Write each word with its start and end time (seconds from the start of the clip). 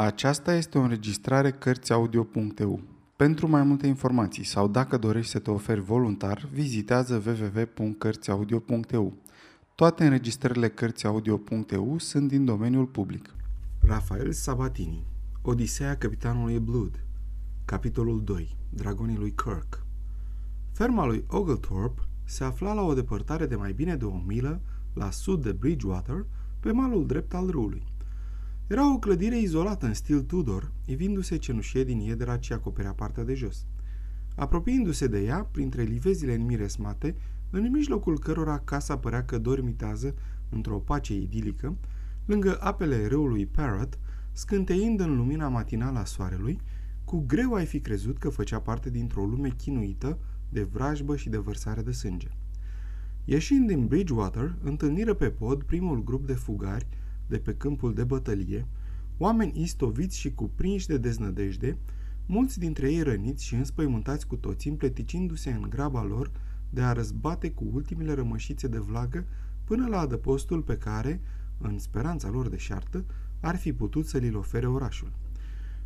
Aceasta 0.00 0.54
este 0.54 0.78
o 0.78 0.80
înregistrare 0.80 1.50
Cărțiaudio.eu. 1.50 2.80
Pentru 3.16 3.48
mai 3.48 3.62
multe 3.62 3.86
informații 3.86 4.44
sau 4.44 4.68
dacă 4.68 4.96
dorești 4.96 5.30
să 5.30 5.38
te 5.38 5.50
oferi 5.50 5.80
voluntar, 5.80 6.48
vizitează 6.52 7.22
www.cărțiaudio.eu. 7.26 9.16
Toate 9.74 10.04
înregistrările 10.04 10.68
Cărțiaudio.eu 10.68 11.98
sunt 11.98 12.28
din 12.28 12.44
domeniul 12.44 12.86
public. 12.86 13.34
Rafael 13.80 14.32
Sabatini 14.32 15.06
Odiseea 15.42 15.96
capitanului 15.96 16.58
Blood 16.58 17.04
Capitolul 17.64 18.24
2 18.24 18.56
Dragonii 18.70 19.16
lui 19.16 19.34
Kirk 19.34 19.86
Ferma 20.72 21.06
lui 21.06 21.24
Oglethorpe 21.28 22.00
se 22.24 22.44
afla 22.44 22.72
la 22.72 22.82
o 22.82 22.94
depărtare 22.94 23.46
de 23.46 23.56
mai 23.56 23.72
bine 23.72 23.96
de 23.96 24.04
o 24.04 24.22
milă 24.26 24.60
la 24.94 25.10
sud 25.10 25.42
de 25.42 25.52
Bridgewater, 25.52 26.26
pe 26.60 26.72
malul 26.72 27.06
drept 27.06 27.34
al 27.34 27.50
râului. 27.50 27.89
Era 28.70 28.92
o 28.92 28.98
clădire 28.98 29.38
izolată 29.38 29.86
în 29.86 29.94
stil 29.94 30.22
Tudor, 30.22 30.72
ivindu-se 30.84 31.36
cenușie 31.36 31.84
din 31.84 31.98
iedera 31.98 32.36
ce 32.36 32.54
acoperea 32.54 32.92
partea 32.92 33.24
de 33.24 33.34
jos. 33.34 33.66
Apropiindu-se 34.36 35.06
de 35.06 35.24
ea, 35.24 35.48
printre 35.50 35.82
livezile 35.82 36.34
înmiresmate, 36.34 37.16
în 37.50 37.70
mijlocul 37.70 38.18
cărora 38.18 38.58
casa 38.58 38.98
părea 38.98 39.24
că 39.24 39.38
dormitează 39.38 40.14
într-o 40.48 40.78
pace 40.78 41.14
idilică, 41.14 41.76
lângă 42.24 42.58
apele 42.60 43.06
râului 43.06 43.46
Parrot, 43.46 43.98
scânteind 44.32 45.00
în 45.00 45.16
lumina 45.16 45.48
matinală 45.48 45.98
a 45.98 46.04
soarelui, 46.04 46.60
cu 47.04 47.24
greu 47.26 47.52
ai 47.52 47.66
fi 47.66 47.80
crezut 47.80 48.18
că 48.18 48.28
făcea 48.28 48.60
parte 48.60 48.90
dintr-o 48.90 49.24
lume 49.24 49.48
chinuită 49.48 50.18
de 50.48 50.62
vrajbă 50.62 51.16
și 51.16 51.28
de 51.28 51.38
vărsare 51.38 51.82
de 51.82 51.92
sânge. 51.92 52.28
Ieșind 53.24 53.66
din 53.66 53.86
Bridgewater, 53.86 54.56
întâlniră 54.62 55.14
pe 55.14 55.30
pod 55.30 55.62
primul 55.62 56.04
grup 56.04 56.26
de 56.26 56.34
fugari 56.34 56.86
de 57.30 57.38
pe 57.38 57.54
câmpul 57.54 57.94
de 57.94 58.04
bătălie, 58.04 58.66
oameni 59.18 59.62
istoviți 59.62 60.18
și 60.18 60.34
cuprinși 60.34 60.86
de 60.86 60.98
deznădejde, 60.98 61.76
mulți 62.26 62.58
dintre 62.58 62.92
ei 62.92 63.02
răniți 63.02 63.44
și 63.44 63.54
înspăimântați 63.54 64.26
cu 64.26 64.36
toți, 64.36 64.68
împleticindu-se 64.68 65.50
în 65.50 65.66
graba 65.68 66.02
lor 66.02 66.30
de 66.70 66.80
a 66.80 66.92
răzbate 66.92 67.50
cu 67.50 67.64
ultimele 67.72 68.14
rămășițe 68.14 68.68
de 68.68 68.78
vlagă 68.78 69.26
până 69.64 69.86
la 69.86 69.98
adăpostul 69.98 70.62
pe 70.62 70.76
care, 70.76 71.20
în 71.58 71.78
speranța 71.78 72.28
lor 72.28 72.48
de 72.48 72.56
șartă, 72.56 73.04
ar 73.40 73.56
fi 73.56 73.72
putut 73.72 74.06
să 74.06 74.18
li-l 74.18 74.36
ofere 74.36 74.66
orașul. 74.66 75.12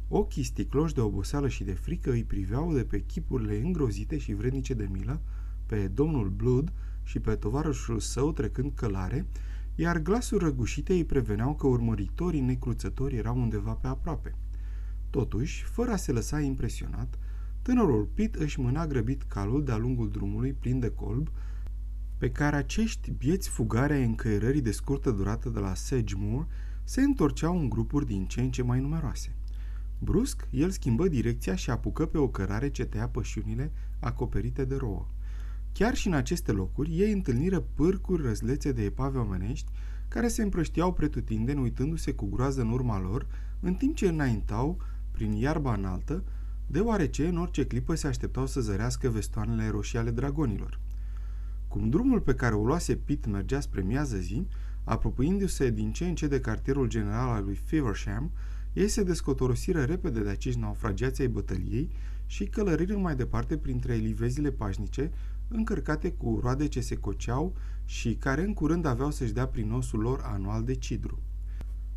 Ochii 0.08 0.42
sticloși 0.42 0.94
de 0.94 1.00
oboseală 1.00 1.48
și 1.48 1.64
de 1.64 1.72
frică 1.72 2.10
îi 2.10 2.24
priveau 2.24 2.74
de 2.74 2.84
pe 2.84 3.00
chipurile 3.00 3.60
îngrozite 3.60 4.18
și 4.18 4.34
vrednice 4.34 4.74
de 4.74 4.88
milă, 4.92 5.20
pe 5.66 5.88
domnul 5.88 6.28
Blood 6.28 6.72
și 7.02 7.18
pe 7.20 7.34
tovarășul 7.34 7.98
său 7.98 8.32
trecând 8.32 8.72
călare, 8.74 9.26
iar 9.74 9.98
glasuri 9.98 10.44
răgușite 10.44 10.92
îi 10.92 11.04
preveneau 11.04 11.54
că 11.54 11.66
urmăritorii 11.66 12.40
necruțători 12.40 13.16
erau 13.16 13.36
undeva 13.36 13.72
pe 13.72 13.86
aproape. 13.86 14.34
Totuși, 15.10 15.64
fără 15.64 15.90
a 15.90 15.96
se 15.96 16.12
lăsa 16.12 16.40
impresionat, 16.40 17.18
tânărul 17.62 18.08
Pit 18.14 18.34
își 18.34 18.60
mâna 18.60 18.86
grăbit 18.86 19.22
calul 19.22 19.64
de-a 19.64 19.76
lungul 19.76 20.10
drumului 20.10 20.52
plin 20.52 20.78
de 20.78 20.90
colb, 20.90 21.30
pe 22.18 22.30
care 22.30 22.56
acești 22.56 23.10
bieți 23.10 23.48
fugare 23.48 23.94
ai 23.94 24.04
încăierării 24.04 24.60
de 24.60 24.70
scurtă 24.70 25.10
durată 25.10 25.48
de 25.48 25.58
la 25.58 25.74
Sedgemoor 25.74 26.46
se 26.84 27.00
întorceau 27.00 27.58
în 27.58 27.68
grupuri 27.68 28.06
din 28.06 28.26
ce 28.26 28.40
în 28.40 28.50
ce 28.50 28.62
mai 28.62 28.80
numeroase. 28.80 29.36
Brusc, 29.98 30.48
el 30.50 30.70
schimbă 30.70 31.08
direcția 31.08 31.54
și 31.54 31.70
apucă 31.70 32.06
pe 32.06 32.18
o 32.18 32.28
cărare 32.28 32.70
ce 32.70 32.84
tăia 32.84 33.08
pășiunile 33.08 33.72
acoperite 34.00 34.64
de 34.64 34.76
rouă. 34.76 35.06
Chiar 35.74 35.94
și 35.94 36.06
în 36.06 36.12
aceste 36.12 36.52
locuri, 36.52 36.98
ei 36.98 37.12
întâlniră 37.12 37.60
pârcuri 37.60 38.22
răzlețe 38.22 38.72
de 38.72 38.82
epave 38.82 39.18
omenești 39.18 39.72
care 40.08 40.28
se 40.28 40.42
împrăștiau 40.42 40.92
pretutindeni 40.92 41.60
uitându-se 41.60 42.12
cu 42.12 42.26
groază 42.26 42.60
în 42.60 42.70
urma 42.70 43.00
lor, 43.00 43.26
în 43.60 43.74
timp 43.74 43.94
ce 43.94 44.08
înaintau 44.08 44.78
prin 45.10 45.32
iarba 45.32 45.74
înaltă, 45.74 46.24
deoarece 46.66 47.28
în 47.28 47.38
orice 47.38 47.66
clipă 47.66 47.94
se 47.94 48.06
așteptau 48.06 48.46
să 48.46 48.60
zărească 48.60 49.08
vestoanele 49.08 49.68
roșii 49.68 49.98
ale 49.98 50.10
dragonilor. 50.10 50.80
Cum 51.68 51.88
drumul 51.88 52.20
pe 52.20 52.34
care 52.34 52.54
o 52.54 52.64
luase 52.64 52.94
Pitt 52.94 53.26
mergea 53.26 53.60
spre 53.60 53.82
miază 53.82 54.16
zi, 54.16 54.46
apropiindu-se 54.84 55.70
din 55.70 55.92
ce 55.92 56.06
în 56.06 56.14
ce 56.14 56.26
de 56.26 56.40
cartierul 56.40 56.88
general 56.88 57.28
al 57.28 57.44
lui 57.44 57.54
Feversham, 57.64 58.30
ei 58.72 58.88
se 58.88 59.02
descotorosiră 59.02 59.82
repede 59.82 60.20
de 60.20 60.28
acești 60.28 60.60
naufragiați 60.60 61.20
ai 61.20 61.28
bătăliei 61.28 61.90
și 62.26 62.44
călăriră 62.44 62.96
mai 62.96 63.16
departe 63.16 63.56
printre 63.56 63.94
livezile 63.94 64.50
pașnice, 64.50 65.10
încărcate 65.48 66.12
cu 66.12 66.38
roade 66.42 66.68
ce 66.68 66.80
se 66.80 66.94
coceau 66.94 67.56
și 67.84 68.14
care 68.14 68.42
în 68.42 68.54
curând 68.54 68.84
aveau 68.84 69.10
să-și 69.10 69.32
dea 69.32 69.46
prin 69.46 69.70
osul 69.70 70.00
lor 70.00 70.20
anual 70.22 70.64
de 70.64 70.74
cidru. 70.74 71.22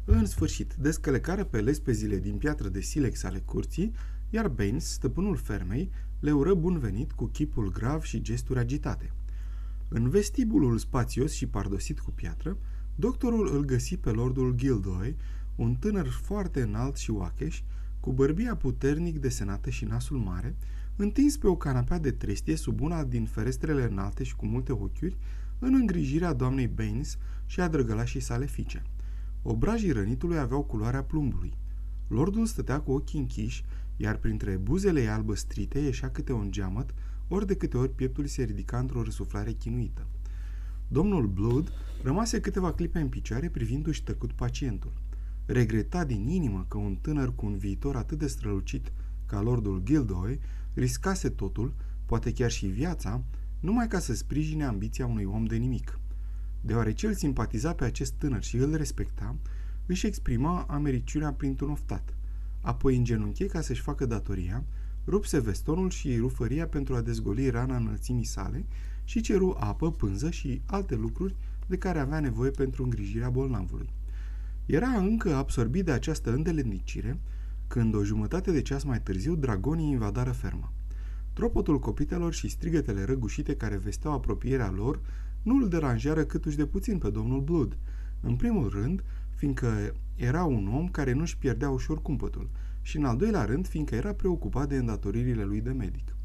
În 0.06 0.26
sfârșit, 0.26 0.74
descălecară 0.74 1.44
pe 1.44 1.62
lespezile 1.62 2.18
din 2.18 2.38
piatră 2.38 2.70
de 2.70 2.82
silex 2.82 3.24
ale 3.24 3.40
curții, 3.40 3.94
iar 4.30 4.48
Baines, 4.48 4.92
stăpânul 4.92 5.36
fermei, 5.36 5.90
le 6.20 6.32
ură 6.32 6.54
bun 6.54 6.80
venit 6.80 7.12
cu 7.12 7.26
chipul 7.26 7.72
grav 7.72 8.02
și 8.02 8.22
gesturi 8.22 8.60
agitate. 8.60 9.12
În 9.88 10.10
vestibulul 10.10 10.78
spațios 10.78 11.32
și 11.34 11.48
pardosit 11.48 12.00
cu 12.00 12.12
piatră, 12.12 12.58
doctorul 12.96 13.56
îl 13.56 13.66
găsi 13.66 13.98
pe 13.98 14.10
lordul 14.10 14.54
Gildoy, 14.56 15.16
un 15.56 15.76
tânăr 15.76 16.08
foarte 16.08 16.62
înalt 16.62 16.96
și 16.96 17.12
oacheș, 17.12 17.62
cu 18.00 18.12
bărbia 18.12 18.56
puternic 18.56 19.20
desenată 19.20 19.70
și 19.70 19.86
nasul 19.86 20.18
mare, 20.18 20.56
întins 20.98 21.38
pe 21.38 21.48
o 21.48 21.56
canapea 21.56 22.00
de 22.00 22.12
trestie 22.12 22.56
sub 22.56 22.82
una 22.82 23.04
din 23.04 23.26
ferestrele 23.26 23.88
înalte 23.92 24.24
și 24.24 24.36
cu 24.36 24.46
multe 24.46 24.72
ochiuri, 24.72 25.18
în 25.60 25.74
îngrijirea 25.74 26.34
doamnei 26.34 26.68
Baines 26.68 27.18
și 27.46 27.60
a 27.60 27.68
drăgălașii 27.68 28.20
sale 28.20 28.46
fice. 28.46 28.84
Obrajii 29.42 29.92
rănitului 29.92 30.38
aveau 30.38 30.64
culoarea 30.64 31.04
plumbului. 31.04 31.54
Lordul 32.08 32.46
stătea 32.46 32.80
cu 32.80 32.92
ochii 32.92 33.20
închiși, 33.20 33.66
iar 33.98 34.18
printre 34.18 34.56
buzele 34.56 35.02
ei 35.02 35.08
albăstrite 35.08 35.80
ieșea 35.80 36.10
câte 36.10 36.34
un 36.34 36.52
geamăt, 36.52 36.94
ori 37.28 37.48
de 37.48 37.56
câte 37.56 37.78
ori 37.78 37.96
pieptul 37.96 38.26
se 38.26 38.44
ridica 38.44 38.80
într-o 38.80 39.04
răsuflare 39.04 39.52
chinuită. 39.52 40.08
Domnul 40.88 41.28
Blood 41.28 41.72
rămase 42.04 42.40
câteva 42.40 42.74
clipe 42.74 43.00
în 43.00 43.08
picioare 43.08 43.50
privindu-și 43.50 44.04
tăcut 44.04 44.32
pacientul. 44.32 44.94
Regreta 45.46 46.06
din 46.06 46.28
inimă 46.28 46.66
că 46.68 46.78
un 46.78 46.96
tânăr 47.02 47.36
cu 47.36 47.46
un 47.46 47.58
viitor 47.58 47.96
atât 47.96 48.18
de 48.18 48.28
strălucit 48.28 48.92
ca 49.28 49.42
lordul 49.42 49.82
Gildoy 49.84 50.40
riscase 50.74 51.30
totul, 51.30 51.74
poate 52.06 52.34
chiar 52.34 52.52
și 52.52 52.66
viața, 52.66 53.24
numai 53.60 53.88
ca 53.88 54.00
să 54.00 54.14
sprijine 54.16 54.64
ambiția 54.64 55.06
unui 55.06 55.24
om 55.24 55.46
de 55.46 55.56
nimic. 55.56 56.00
Deoarece 56.62 57.08
îl 57.08 57.14
simpatiza 57.14 57.74
pe 57.74 57.86
acest 57.86 58.14
tânăr 58.14 58.44
și 58.44 58.56
îl 58.58 58.76
respecta, 58.76 59.36
își 59.86 60.06
exprima 60.06 60.66
americiunea 60.70 61.34
printr-un 61.34 61.70
oftat. 61.70 62.16
Apoi 62.62 62.98
îngenunche 62.98 63.46
ca 63.46 63.62
să-și 63.62 63.82
facă 63.82 64.06
datoria, 64.06 64.64
rupse 65.06 65.40
vestonul 65.40 65.90
și 65.90 66.18
rufăria 66.18 66.68
pentru 66.68 66.96
a 66.96 67.02
dezgoli 67.02 67.50
rana 67.50 67.76
înălțimii 67.76 68.24
sale 68.24 68.66
și 69.04 69.22
ceru 69.22 69.56
apă, 69.60 69.92
pânză 69.92 70.30
și 70.30 70.62
alte 70.66 70.96
lucruri 70.96 71.36
de 71.68 71.78
care 71.78 72.00
avea 72.00 72.20
nevoie 72.20 72.52
pentru 72.52 72.84
îngrijirea 72.84 73.30
bolnavului. 73.30 73.90
Era 74.66 74.88
încă 74.88 75.36
absorbit 75.36 75.86
de 75.86 75.92
această 75.92 76.34
îndeletnicire 76.34 77.20
când 77.68 77.96
o 77.96 78.04
jumătate 78.04 78.52
de 78.52 78.62
ceas 78.62 78.84
mai 78.84 79.02
târziu 79.02 79.36
dragonii 79.36 79.90
invadară 79.90 80.32
ferma. 80.32 80.74
Tropotul 81.34 81.80
copitelor 81.80 82.34
și 82.34 82.48
strigătele 82.48 83.04
răgușite 83.04 83.56
care 83.56 83.78
vesteau 83.78 84.14
apropierea 84.14 84.72
lor 84.72 85.02
nu 85.42 85.56
îl 85.56 85.70
deranjeară 85.70 86.24
câtuși 86.24 86.58
de 86.58 86.66
puțin 86.66 86.98
pe 86.98 87.10
domnul 87.10 87.42
Blood. 87.42 87.78
În 88.22 88.36
primul 88.36 88.70
rând, 88.70 89.04
fiindcă 89.36 89.94
era 90.16 90.44
un 90.44 90.68
om 90.74 90.88
care 90.88 91.14
nu-și 91.14 91.38
pierdea 91.38 91.70
ușor 91.70 92.02
cumpătul 92.02 92.50
și 92.82 92.98
în 92.98 93.06
al 93.06 93.18
doilea 93.18 93.44
rând, 93.46 93.68
fiindcă 93.68 93.96
era 93.96 94.14
preocupat 94.14 94.70
de 94.70 94.76
îndatoririle 94.76 95.44
lui 95.44 95.62
de 95.62 95.72
medic. 95.72 96.16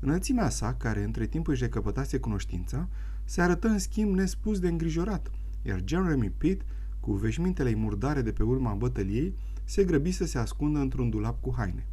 Înălțimea 0.00 0.48
sa, 0.48 0.74
care 0.74 1.02
între 1.02 1.26
timp 1.26 1.48
își 1.48 1.62
recăpătase 1.62 2.18
cunoștința, 2.18 2.88
se 3.24 3.40
arătă 3.40 3.68
în 3.68 3.78
schimb 3.78 4.14
nespus 4.14 4.58
de 4.58 4.68
îngrijorat, 4.68 5.30
iar 5.62 5.82
Jeremy 5.84 6.30
Pitt, 6.30 6.64
cu 7.00 7.12
veșmintele 7.12 7.74
murdare 7.74 8.22
de 8.22 8.32
pe 8.32 8.42
urma 8.42 8.74
bătăliei, 8.74 9.34
se 9.70 9.84
grăbi 9.84 10.10
să 10.10 10.24
se 10.24 10.38
ascundă 10.38 10.78
într-un 10.78 11.10
dulap 11.10 11.40
cu 11.40 11.54
haine. 11.56 11.86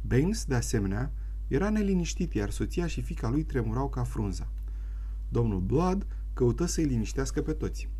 Baines, 0.00 0.44
de 0.44 0.54
asemenea, 0.54 1.12
era 1.48 1.70
neliniștit, 1.70 2.34
iar 2.34 2.50
soția 2.50 2.86
și 2.86 3.02
fica 3.02 3.28
lui 3.28 3.44
tremurau 3.44 3.88
ca 3.88 4.02
frunza. 4.02 4.52
Domnul 5.28 5.60
Blood 5.60 6.06
căută 6.32 6.66
să-i 6.66 6.84
liniștească 6.84 7.42
pe 7.42 7.52
toți. 7.52 7.90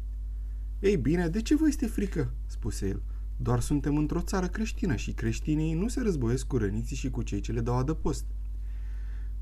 Ei 0.80 0.96
bine, 0.96 1.28
de 1.28 1.42
ce 1.42 1.56
vă 1.56 1.66
este 1.68 1.86
frică?" 1.86 2.34
spuse 2.46 2.88
el. 2.88 3.02
Doar 3.36 3.60
suntem 3.60 3.96
într-o 3.96 4.20
țară 4.20 4.46
creștină 4.46 4.96
și 4.96 5.12
creștinii 5.12 5.74
nu 5.74 5.88
se 5.88 6.00
războiesc 6.00 6.46
cu 6.46 6.56
răniții 6.56 6.96
și 6.96 7.10
cu 7.10 7.22
cei 7.22 7.40
ce 7.40 7.52
le 7.52 7.60
dau 7.60 7.76
adăpost. 7.76 8.24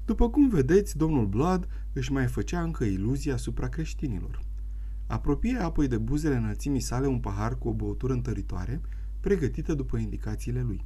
După 0.05 0.31
cum 0.31 0.49
vedeți, 0.49 0.97
domnul 0.97 1.27
Blood 1.27 1.69
își 1.93 2.13
mai 2.13 2.27
făcea 2.27 2.63
încă 2.63 2.85
iluzii 2.85 3.33
asupra 3.33 3.69
creștinilor. 3.69 4.41
Apropie 5.07 5.57
apoi 5.57 5.89
de 5.89 5.99
buzele 5.99 6.37
înălțimii 6.37 6.81
sale 6.81 7.07
un 7.07 7.21
pahar 7.21 7.59
cu 7.59 7.69
o 7.69 7.73
băutură 7.73 8.13
întăritoare, 8.13 8.81
pregătită 9.25 9.75
după 9.75 9.97
indicațiile 9.97 10.63
lui. 10.63 10.85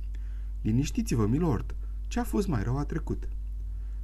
Liniștiți-vă, 0.63 1.27
milord, 1.27 1.77
ce 2.07 2.21
a 2.21 2.25
fost 2.25 2.49
mai 2.49 2.63
rău 2.63 2.79
a 2.79 2.85
trecut. 2.85 3.29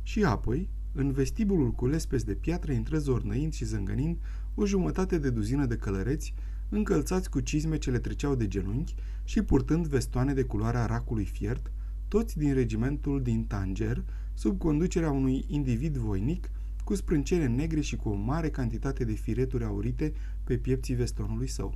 Și 0.02 0.24
apoi, 0.24 0.68
în 0.92 1.12
vestibulul 1.12 1.72
cu 1.72 1.86
lespezi 1.86 2.24
de 2.24 2.34
piatră 2.34 2.72
intră 2.72 2.98
zornăind 2.98 3.52
și 3.52 3.64
zângănind 3.64 4.18
o 4.54 4.66
jumătate 4.66 5.18
de 5.18 5.30
duzină 5.30 5.66
de 5.66 5.76
călăreți, 5.76 6.34
încălțați 6.68 7.30
cu 7.30 7.40
cizme 7.40 7.78
ce 7.78 7.90
le 7.90 7.98
treceau 7.98 8.34
de 8.34 8.48
genunchi 8.48 8.94
și 9.24 9.42
purtând 9.42 9.86
vestoane 9.86 10.34
de 10.34 10.42
culoarea 10.42 10.86
racului 10.86 11.24
fiert, 11.24 11.72
toți 12.08 12.38
din 12.38 12.54
regimentul 12.54 13.22
din 13.22 13.44
Tanger, 13.44 14.04
sub 14.32 14.58
conducerea 14.58 15.10
unui 15.10 15.44
individ 15.46 15.96
voinic, 15.96 16.50
cu 16.84 16.94
sprâncene 16.94 17.46
negre 17.46 17.80
și 17.80 17.96
cu 17.96 18.08
o 18.08 18.14
mare 18.14 18.50
cantitate 18.50 19.04
de 19.04 19.12
fireturi 19.12 19.64
aurite 19.64 20.12
pe 20.44 20.56
piepții 20.56 20.94
vestonului 20.94 21.48
său. 21.48 21.74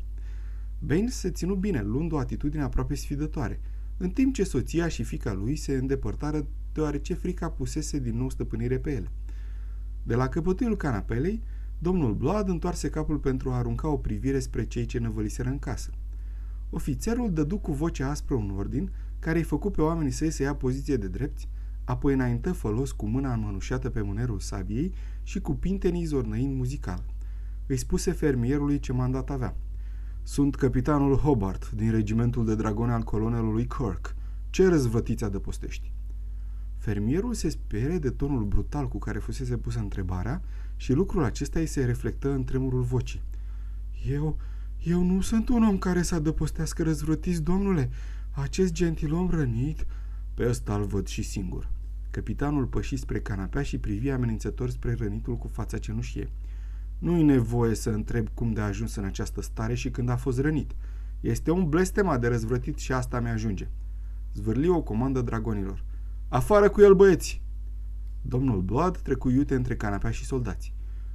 Baines 0.79 1.15
se 1.15 1.31
ținu 1.31 1.55
bine, 1.55 1.83
luând 1.83 2.13
o 2.13 2.19
atitudine 2.19 2.63
aproape 2.63 2.95
sfidătoare, 2.95 3.61
în 3.97 4.11
timp 4.11 4.35
ce 4.35 4.45
soția 4.45 4.89
și 4.89 5.03
fica 5.03 5.33
lui 5.33 5.57
se 5.57 5.73
îndepărtară 5.73 6.47
deoarece 6.73 7.15
frica 7.15 7.51
pusese 7.51 7.99
din 7.99 8.17
nou 8.17 8.31
stăpânire 8.31 8.79
pe 8.79 8.91
ele. 8.91 9.11
De 10.03 10.15
la 10.15 10.29
căpătâiul 10.29 10.77
canapelei, 10.77 11.43
domnul 11.79 12.15
Blood 12.15 12.49
întoarse 12.49 12.91
capul 12.91 13.19
pentru 13.19 13.51
a 13.51 13.57
arunca 13.57 13.89
o 13.89 13.97
privire 13.97 14.39
spre 14.39 14.65
cei 14.65 14.87
ce 14.87 14.99
năvăliseră 14.99 15.49
în 15.49 15.59
casă. 15.59 15.91
Ofițerul 16.71 17.33
dădu 17.33 17.59
cu 17.59 17.73
voce 17.73 18.03
aspră 18.03 18.35
un 18.35 18.51
ordin 18.57 18.91
care 19.19 19.39
îi 19.39 19.45
făcu 19.45 19.71
pe 19.71 19.81
oamenii 19.81 20.11
săi 20.11 20.31
să 20.31 20.43
ia 20.43 20.55
poziție 20.55 20.97
de 20.97 21.09
drepți, 21.09 21.49
apoi 21.85 22.13
înaintă 22.13 22.53
fălos 22.53 22.93
cu 22.93 23.07
mâna 23.07 23.33
înmănușată 23.33 23.91
pe 23.91 24.01
mânerul 24.01 24.41
sabiei 24.41 24.93
și 25.23 25.41
cu 25.41 25.55
pintenii 25.55 26.05
zornăind 26.05 26.57
muzical. 26.57 27.05
Îi 27.67 27.77
spuse 27.77 28.13
fermierului 28.13 28.79
ce 28.79 28.93
mandat 28.93 29.31
avea. 29.31 29.57
Sunt 30.31 30.55
capitanul 30.55 31.17
Hobart 31.17 31.71
din 31.71 31.91
regimentul 31.91 32.45
de 32.45 32.55
dragoni 32.55 32.93
al 32.93 33.03
colonelului 33.03 33.67
Kirk. 33.67 34.15
Ce 34.51 34.69
răzvătiți 34.69 35.25
adăpostești? 35.25 35.93
Fermierul 36.77 37.35
se 37.35 37.49
spere 37.49 37.99
de 37.99 38.11
tonul 38.11 38.45
brutal 38.45 38.89
cu 38.89 38.99
care 38.99 39.19
fusese 39.19 39.57
pusă 39.57 39.79
întrebarea 39.79 40.43
și 40.77 40.93
lucrul 40.93 41.25
acesta 41.25 41.59
îi 41.59 41.67
se 41.67 41.85
reflectă 41.85 42.33
în 42.33 42.45
tremurul 42.45 42.83
vocii. 42.83 43.23
Eu, 44.09 44.37
eu 44.83 45.03
nu 45.03 45.21
sunt 45.21 45.49
un 45.49 45.63
om 45.63 45.79
care 45.79 46.03
să 46.03 46.15
adăpostească 46.15 46.83
răzvrătiți, 46.83 47.43
domnule. 47.43 47.91
Acest 48.31 48.73
gentilom 48.73 49.31
rănit... 49.31 49.87
Pe 50.35 50.49
ăsta 50.49 50.75
îl 50.75 50.85
văd 50.85 51.07
și 51.07 51.23
singur. 51.23 51.69
Capitanul 52.11 52.67
păși 52.67 52.97
spre 52.97 53.21
canapea 53.21 53.63
și 53.63 53.79
privi 53.79 54.11
amenințător 54.11 54.71
spre 54.71 54.95
rănitul 54.99 55.37
cu 55.37 55.49
fața 55.49 55.79
cenușie. 55.79 56.31
Nu-i 56.99 57.23
nevoie 57.23 57.75
să 57.75 57.91
întreb 57.91 58.29
cum 58.35 58.53
de 58.53 58.61
a 58.61 58.65
ajuns 58.65 58.95
în 58.95 59.05
această 59.05 59.41
stare 59.41 59.75
și 59.75 59.91
când 59.91 60.09
a 60.09 60.17
fost 60.17 60.41
rănit. 60.41 60.77
Este 61.21 61.51
un 61.51 61.69
blestemat 61.69 62.21
de 62.21 62.29
răzvrătit 62.29 62.79
și 62.79 62.93
asta 62.93 63.21
mi-ajunge. 63.21 63.69
Zvârli 64.35 64.69
o 64.69 64.83
comandă 64.83 65.21
dragonilor. 65.21 65.85
Afară 66.29 66.69
cu 66.69 66.81
el, 66.81 66.95
băieți! 66.95 67.43
Domnul 68.23 68.61
Blood 68.61 68.99
trecu 68.99 69.29
iute 69.29 69.55
între 69.55 69.77
canapea 69.77 70.11
și 70.11 70.25
soldați. 70.25 70.75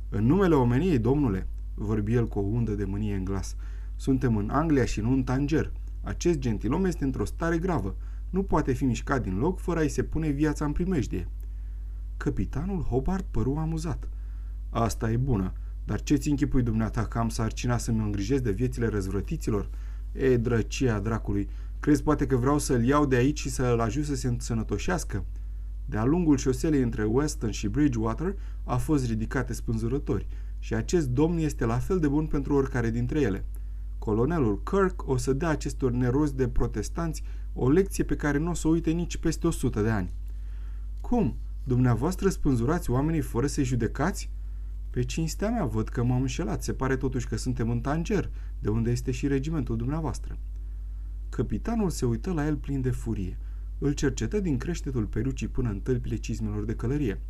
În 0.09 0.25
numele 0.25 0.55
omeniei, 0.55 0.99
domnule, 0.99 1.47
vorbi 1.73 2.13
el 2.13 2.27
cu 2.27 2.39
o 2.39 2.41
undă 2.41 2.71
de 2.71 2.85
mânie 2.85 3.15
în 3.15 3.23
glas, 3.23 3.55
suntem 3.95 4.37
în 4.37 4.49
Anglia 4.49 4.85
și 4.85 5.01
nu 5.01 5.11
în 5.11 5.23
Tanger. 5.23 5.71
Acest 6.01 6.39
gentilom 6.39 6.85
este 6.85 7.03
într-o 7.03 7.25
stare 7.25 7.57
gravă. 7.57 7.95
Nu 8.29 8.43
poate 8.43 8.73
fi 8.73 8.85
mișcat 8.85 9.21
din 9.21 9.37
loc 9.37 9.59
fără 9.59 9.79
a-i 9.79 9.89
se 9.89 10.03
pune 10.03 10.29
viața 10.29 10.65
în 10.65 10.71
primejdie. 10.71 11.27
Capitanul 12.17 12.81
Hobart 12.81 13.25
păru 13.31 13.55
amuzat. 13.55 14.09
Asta 14.69 15.11
e 15.11 15.17
bună, 15.17 15.53
dar 15.85 16.03
ce-ți 16.03 16.29
închipui 16.29 16.63
dumneata 16.63 17.05
că 17.05 17.17
am 17.17 17.29
sarcina 17.29 17.77
să-mi 17.77 17.99
îngrijesc 17.99 18.43
de 18.43 18.51
viețile 18.51 18.87
răzvrătiților? 18.87 19.69
E, 20.11 20.37
drăcia 20.37 20.99
dracului, 20.99 21.49
crezi 21.79 22.03
poate 22.03 22.27
că 22.27 22.35
vreau 22.35 22.57
să-l 22.57 22.83
iau 22.83 23.05
de 23.05 23.15
aici 23.15 23.39
și 23.39 23.49
să-l 23.49 23.79
ajut 23.79 24.05
să 24.05 24.15
se 24.15 24.27
însănătoșească? 24.27 25.25
De-a 25.85 26.05
lungul 26.05 26.37
șoselei 26.37 26.81
între 26.81 27.03
Weston 27.03 27.51
și 27.51 27.67
Bridgewater 27.67 28.35
a 28.63 28.77
fost 28.77 29.05
ridicate 29.05 29.53
spânzurători 29.53 30.27
și 30.59 30.73
acest 30.73 31.07
domn 31.07 31.37
este 31.37 31.65
la 31.65 31.77
fel 31.77 31.99
de 31.99 32.07
bun 32.07 32.25
pentru 32.25 32.53
oricare 32.55 32.89
dintre 32.89 33.21
ele. 33.21 33.45
Colonelul 33.99 34.61
Kirk 34.63 35.07
o 35.07 35.17
să 35.17 35.33
dea 35.33 35.49
acestor 35.49 35.91
nerozi 35.91 36.35
de 36.35 36.47
protestanți 36.47 37.23
o 37.53 37.69
lecție 37.69 38.03
pe 38.03 38.15
care 38.15 38.37
nu 38.37 38.49
o 38.49 38.53
să 38.53 38.67
o 38.67 38.71
uite 38.71 38.91
nici 38.91 39.17
peste 39.17 39.47
100 39.47 39.81
de 39.81 39.89
ani. 39.89 40.13
Cum? 41.01 41.37
Dumneavoastră 41.63 42.29
spânzurați 42.29 42.89
oamenii 42.89 43.21
fără 43.21 43.47
să-i 43.47 43.63
judecați? 43.63 44.29
Pe 44.93 45.03
cinstea 45.03 45.49
mea 45.49 45.65
văd 45.65 45.89
că 45.89 46.03
m-am 46.03 46.21
înșelat. 46.21 46.63
Se 46.63 46.73
pare 46.73 46.97
totuși 46.97 47.27
că 47.27 47.35
suntem 47.35 47.69
în 47.69 47.79
Tanger, 47.79 48.29
de 48.59 48.69
unde 48.69 48.91
este 48.91 49.11
și 49.11 49.27
regimentul 49.27 49.77
dumneavoastră. 49.77 50.37
Capitanul 51.29 51.89
se 51.89 52.05
uită 52.05 52.31
la 52.31 52.45
el 52.45 52.55
plin 52.55 52.81
de 52.81 52.91
furie. 52.91 53.37
Îl 53.77 53.91
cercetă 53.91 54.39
din 54.39 54.57
creștetul 54.57 55.05
perucii 55.05 55.47
până 55.47 55.69
în 55.69 55.79
tălpile 55.79 56.15
cizmelor 56.15 56.65
de 56.65 56.75
călărie. 56.75 57.21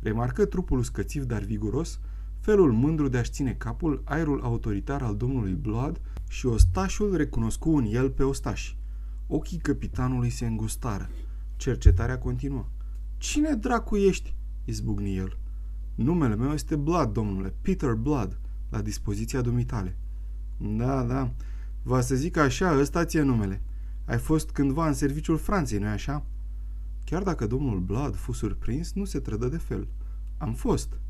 Remarcă 0.00 0.44
trupul 0.44 0.78
uscățiv, 0.78 1.24
dar 1.24 1.42
viguros, 1.42 2.00
felul 2.40 2.72
mândru 2.72 3.08
de 3.08 3.18
a-și 3.18 3.30
ține 3.30 3.52
capul, 3.52 4.02
aerul 4.04 4.40
autoritar 4.42 5.02
al 5.02 5.16
domnului 5.16 5.52
Blood 5.52 6.00
și 6.28 6.46
ostașul 6.46 7.16
recunoscu 7.16 7.76
în 7.76 7.84
el 7.84 8.10
pe 8.10 8.22
ostași. 8.22 8.78
Ochii 9.26 9.58
capitanului 9.58 10.30
se 10.30 10.46
îngustară. 10.46 11.08
Cercetarea 11.56 12.18
continuă. 12.18 12.66
Cine 13.16 13.54
dracu 13.54 13.96
ești?" 13.96 14.36
izbucni 14.64 15.16
el. 15.16 15.38
Numele 15.98 16.34
meu 16.34 16.52
este 16.52 16.76
Blood, 16.76 17.12
domnule, 17.12 17.54
Peter 17.62 17.92
Blood, 17.92 18.38
la 18.68 18.82
dispoziția 18.82 19.40
dumitale. 19.40 19.96
Da, 20.56 21.02
da, 21.02 21.32
va 21.82 22.00
să 22.00 22.14
zic 22.14 22.36
așa, 22.36 22.78
ăsta 22.78 23.04
ție 23.04 23.22
numele. 23.22 23.62
Ai 24.04 24.18
fost 24.18 24.50
cândva 24.50 24.86
în 24.86 24.92
serviciul 24.94 25.36
Franței, 25.36 25.78
nu-i 25.78 25.88
așa? 25.88 26.24
Chiar 27.04 27.22
dacă 27.22 27.46
domnul 27.46 27.78
Blood 27.78 28.16
fu 28.16 28.32
surprins, 28.32 28.92
nu 28.92 29.04
se 29.04 29.18
trădă 29.18 29.48
de 29.48 29.56
fel. 29.56 29.88
Am 30.36 30.52
fost. 30.52 31.00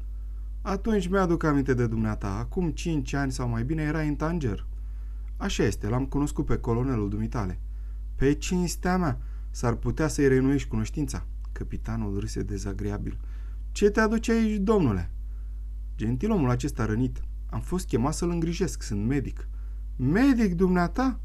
Atunci 0.63 1.09
mi-aduc 1.09 1.43
aminte 1.43 1.75
de 1.75 1.87
dumneata. 1.87 2.29
Acum 2.29 2.71
cinci 2.71 3.13
ani 3.13 3.33
sau 3.33 3.49
mai 3.49 3.65
bine 3.65 3.83
era 3.83 4.01
în 4.01 4.15
Tanger. 4.15 4.67
Așa 5.37 5.63
este, 5.63 5.89
l-am 5.89 6.07
cunoscut 6.07 6.47
pe 6.47 6.57
colonelul 6.57 7.09
dumitale. 7.09 7.61
Pe 8.15 8.33
cinstea 8.33 8.99
mea, 8.99 9.21
s-ar 9.51 9.75
putea 9.75 10.09
să-i 10.09 10.29
renuiești 10.29 10.69
cunoștința. 10.69 11.27
Capitanul 11.53 12.19
râse 12.21 12.43
dezagreabil. 12.43 13.19
Ce 13.79 13.91
te 13.91 14.01
aduce 14.01 14.33
aici, 14.33 14.61
domnule?" 14.61 15.11
Gentilomul 15.97 16.51
acesta 16.51 16.85
rănit. 16.85 17.23
Am 17.47 17.61
fost 17.61 17.87
chemat 17.87 18.15
să-l 18.15 18.31
îngrijesc, 18.31 18.83
sunt 18.83 19.07
medic." 19.07 19.49
Medic, 19.97 20.55
dumneata?" 20.55 21.21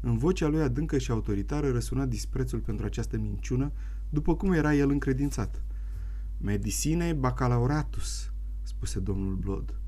În 0.00 0.18
vocea 0.18 0.46
lui 0.46 0.60
adâncă 0.60 0.98
și 0.98 1.10
autoritară 1.10 1.70
răsuna 1.70 2.06
disprețul 2.06 2.58
pentru 2.58 2.86
această 2.86 3.18
minciună, 3.18 3.72
după 4.08 4.36
cum 4.36 4.52
era 4.52 4.74
el 4.74 4.90
încredințat. 4.90 5.64
Medicine 6.38 7.12
bacalaureatus, 7.12 8.32
spuse 8.62 8.98
domnul 8.98 9.34
Blood. 9.34 9.80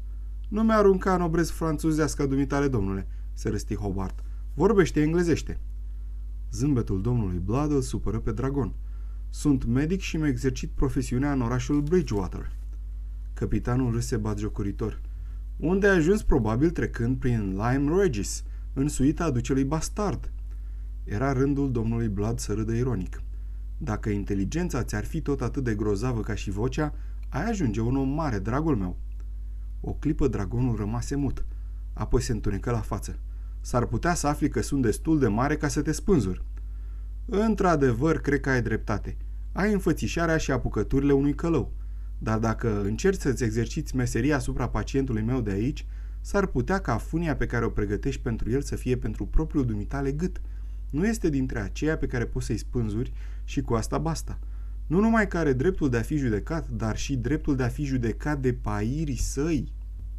Nu 0.49 0.63
mi-a 0.63 0.77
arunca 0.77 1.15
în 1.15 1.21
obrez 1.21 1.51
franțuzească 1.51 2.27
dumitare, 2.27 2.69
domnule, 2.69 3.09
se 3.33 3.49
răsti 3.49 3.75
Hobart. 3.75 4.25
Vorbește 4.55 5.03
englezește. 5.03 5.61
Zâmbetul 6.51 7.03
domnului 7.03 7.39
Blood 7.39 7.71
îl 7.71 7.81
supără 7.81 8.19
pe 8.19 8.33
dragon. 8.33 8.75
Sunt 9.37 9.65
medic 9.65 10.01
și 10.01 10.17
mi 10.17 10.29
exercit 10.29 10.71
profesiunea 10.71 11.33
în 11.33 11.41
orașul 11.41 11.81
Bridgewater. 11.81 12.53
Capitanul 13.33 13.93
râse 13.93 14.17
batjocoritor. 14.17 15.01
Unde 15.57 15.89
ai 15.89 15.97
ajuns 15.97 16.23
probabil 16.23 16.71
trecând 16.71 17.19
prin 17.19 17.51
Lime 17.51 18.01
Regis, 18.01 18.45
în 18.73 18.89
suita 18.89 19.31
ducelui 19.31 19.65
bastard. 19.65 20.33
Era 21.05 21.33
rândul 21.33 21.73
domnului 21.73 22.09
Blood 22.09 22.39
să 22.39 22.53
râdă 22.53 22.73
ironic. 22.73 23.23
Dacă 23.79 24.09
inteligența 24.09 24.83
ți-ar 24.83 25.05
fi 25.05 25.21
tot 25.21 25.41
atât 25.41 25.65
de 25.65 25.75
grozavă 25.75 26.21
ca 26.21 26.35
și 26.35 26.51
vocea, 26.51 26.95
ai 27.29 27.49
ajunge 27.49 27.81
un 27.81 27.97
om 27.97 28.09
mare, 28.09 28.39
dragul 28.39 28.77
meu. 28.77 28.99
O 29.81 29.93
clipă 29.93 30.29
dragonul 30.29 30.77
rămase 30.77 31.17
mut, 31.17 31.45
apoi 31.93 32.21
se 32.21 32.33
întunecă 32.33 32.71
la 32.71 32.81
față. 32.81 33.19
S-ar 33.61 33.87
putea 33.87 34.15
să 34.15 34.27
afli 34.27 34.49
că 34.49 34.61
sunt 34.61 34.83
destul 34.83 35.19
de 35.19 35.29
mare 35.29 35.57
ca 35.57 35.69
să 35.69 35.83
te 35.83 35.93
spânzuri. 35.93 36.45
Într-adevăr, 37.27 38.19
cred 38.19 38.41
că 38.41 38.51
ai 38.51 38.63
dreptate. 38.63 39.17
Ai 39.55 39.73
înfățișarea 39.73 40.37
și 40.37 40.51
apucăturile 40.51 41.13
unui 41.13 41.35
călău. 41.35 41.73
Dar 42.19 42.39
dacă 42.39 42.83
încerci 42.83 43.21
să-ți 43.21 43.45
exerciți 43.45 43.97
meseria 43.97 44.37
asupra 44.37 44.69
pacientului 44.69 45.23
meu 45.23 45.41
de 45.41 45.51
aici, 45.51 45.87
s-ar 46.21 46.47
putea 46.47 46.79
ca 46.79 46.97
funia 46.97 47.37
pe 47.37 47.47
care 47.47 47.65
o 47.65 47.69
pregătești 47.69 48.21
pentru 48.21 48.51
el 48.51 48.63
să 48.63 48.77
fie 48.77 48.97
pentru 48.97 49.27
propriul 49.27 49.67
dumitale 49.67 50.13
gât. 50.13 50.41
Nu 50.91 51.07
este 51.07 51.29
dintre 51.29 51.61
aceia 51.61 51.97
pe 51.97 52.07
care 52.07 52.25
poți 52.25 52.47
să-i 52.47 52.57
spânzuri 52.57 53.13
și 53.45 53.61
cu 53.61 53.75
asta 53.75 53.99
basta. 53.99 54.39
Nu 54.87 55.01
numai 55.01 55.29
că 55.29 55.39
are 55.39 55.53
dreptul 55.53 55.91
de 55.91 55.97
a 55.97 56.03
fi 56.03 56.17
judecat, 56.17 56.69
dar 56.69 56.97
și 56.97 57.17
dreptul 57.17 57.57
de 57.57 57.63
a 57.63 57.69
fi 57.69 57.85
judecat 57.85 58.41
de 58.41 58.53
pairii 58.53 59.17
săi. 59.17 59.73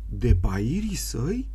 De 0.09 0.35
pairii 0.35 0.95
săi? 0.95 1.49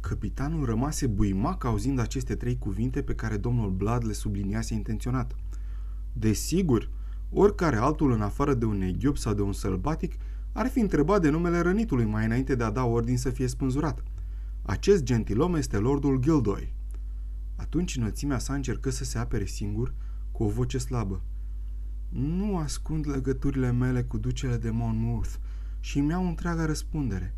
Capitanul 0.00 0.64
rămase 0.64 1.06
buimac 1.06 1.64
auzind 1.64 1.98
aceste 1.98 2.34
trei 2.34 2.58
cuvinte 2.58 3.02
pe 3.02 3.14
care 3.14 3.36
domnul 3.36 3.70
Blad 3.70 4.04
le 4.06 4.12
subliniase 4.12 4.74
intenționat. 4.74 5.36
Desigur, 6.12 6.90
oricare 7.30 7.76
altul 7.76 8.12
în 8.12 8.20
afară 8.20 8.54
de 8.54 8.64
un 8.64 8.76
neghiop 8.76 9.16
sau 9.16 9.34
de 9.34 9.42
un 9.42 9.52
sălbatic 9.52 10.14
ar 10.52 10.68
fi 10.68 10.80
întrebat 10.80 11.20
de 11.20 11.30
numele 11.30 11.60
rănitului 11.60 12.04
mai 12.04 12.24
înainte 12.24 12.54
de 12.54 12.64
a 12.64 12.70
da 12.70 12.84
ordin 12.84 13.18
să 13.18 13.30
fie 13.30 13.46
spânzurat. 13.46 14.02
Acest 14.62 15.02
gentilom 15.02 15.54
este 15.54 15.76
lordul 15.76 16.18
Gildoy. 16.18 16.74
Atunci 17.56 17.96
înălțimea 17.96 18.38
sa 18.38 18.54
încercă 18.54 18.90
să 18.90 19.04
se 19.04 19.18
apere 19.18 19.44
singur 19.44 19.94
cu 20.32 20.44
o 20.44 20.48
voce 20.48 20.78
slabă. 20.78 21.22
Nu 22.08 22.56
ascund 22.56 23.08
legăturile 23.08 23.72
mele 23.72 24.02
cu 24.02 24.18
ducele 24.18 24.56
de 24.56 24.70
Monmouth 24.70 25.34
și 25.80 26.00
mi-au 26.00 26.26
întreaga 26.26 26.66
răspundere, 26.66 27.34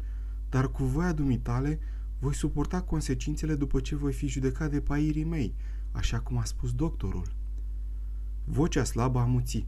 dar 0.48 0.70
cu 0.70 0.84
voia 0.84 1.12
dumitale 1.12 1.78
Voi 2.20 2.34
suporta 2.34 2.82
consecințele 2.82 3.54
după 3.54 3.80
ce 3.80 3.96
voi 3.96 4.12
fi 4.12 4.26
judecat 4.26 4.70
de 4.70 4.80
pairii 4.80 5.24
mei, 5.24 5.54
așa 5.92 6.20
cum 6.20 6.38
a 6.38 6.44
spus 6.44 6.72
doctorul. 6.72 7.32
Vocea 8.44 8.84
slabă 8.84 9.18
amuți. 9.18 9.66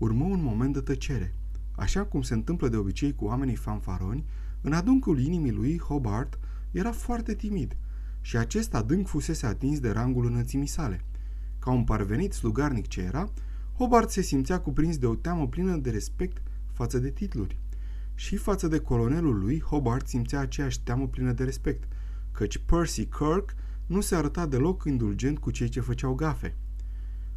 Urmă 0.00 0.24
un 0.24 0.42
moment 0.42 0.72
de 0.72 0.80
tăcere. 0.80 1.34
Așa 1.76 2.04
cum 2.04 2.22
se 2.22 2.34
întâmplă 2.34 2.68
de 2.68 2.76
obicei 2.76 3.14
cu 3.14 3.24
oamenii 3.24 3.54
fanfaroni, 3.54 4.24
în 4.60 4.72
adâncul 4.72 5.18
inimii 5.18 5.52
lui, 5.52 5.78
Hobart 5.78 6.38
era 6.70 6.92
foarte 6.92 7.34
timid 7.34 7.76
și 8.20 8.36
acest 8.36 8.74
adânc 8.74 9.06
fusese 9.06 9.46
atins 9.46 9.80
de 9.80 9.90
rangul 9.90 10.26
înălțimii 10.26 10.66
sale. 10.66 11.04
Ca 11.58 11.70
un 11.70 11.84
parvenit 11.84 12.32
slugarnic 12.32 12.86
ce 12.86 13.00
era, 13.00 13.32
Hobart 13.76 14.10
se 14.10 14.20
simțea 14.20 14.60
cuprins 14.60 14.98
de 14.98 15.06
o 15.06 15.14
teamă 15.14 15.48
plină 15.48 15.76
de 15.76 15.90
respect 15.90 16.42
față 16.72 16.98
de 16.98 17.10
titluri. 17.10 17.58
Și 18.14 18.36
față 18.36 18.68
de 18.68 18.78
colonelul 18.78 19.38
lui, 19.38 19.60
Hobart 19.60 20.08
simțea 20.08 20.40
aceeași 20.40 20.82
teamă 20.82 21.08
plină 21.08 21.32
de 21.32 21.44
respect, 21.44 21.88
căci 22.32 22.58
Percy 22.58 23.06
Kirk 23.06 23.54
nu 23.86 24.00
se 24.00 24.14
arăta 24.14 24.46
deloc 24.46 24.84
indulgent 24.84 25.38
cu 25.38 25.50
cei 25.50 25.68
ce 25.68 25.80
făceau 25.80 26.14
gafe. 26.14 26.56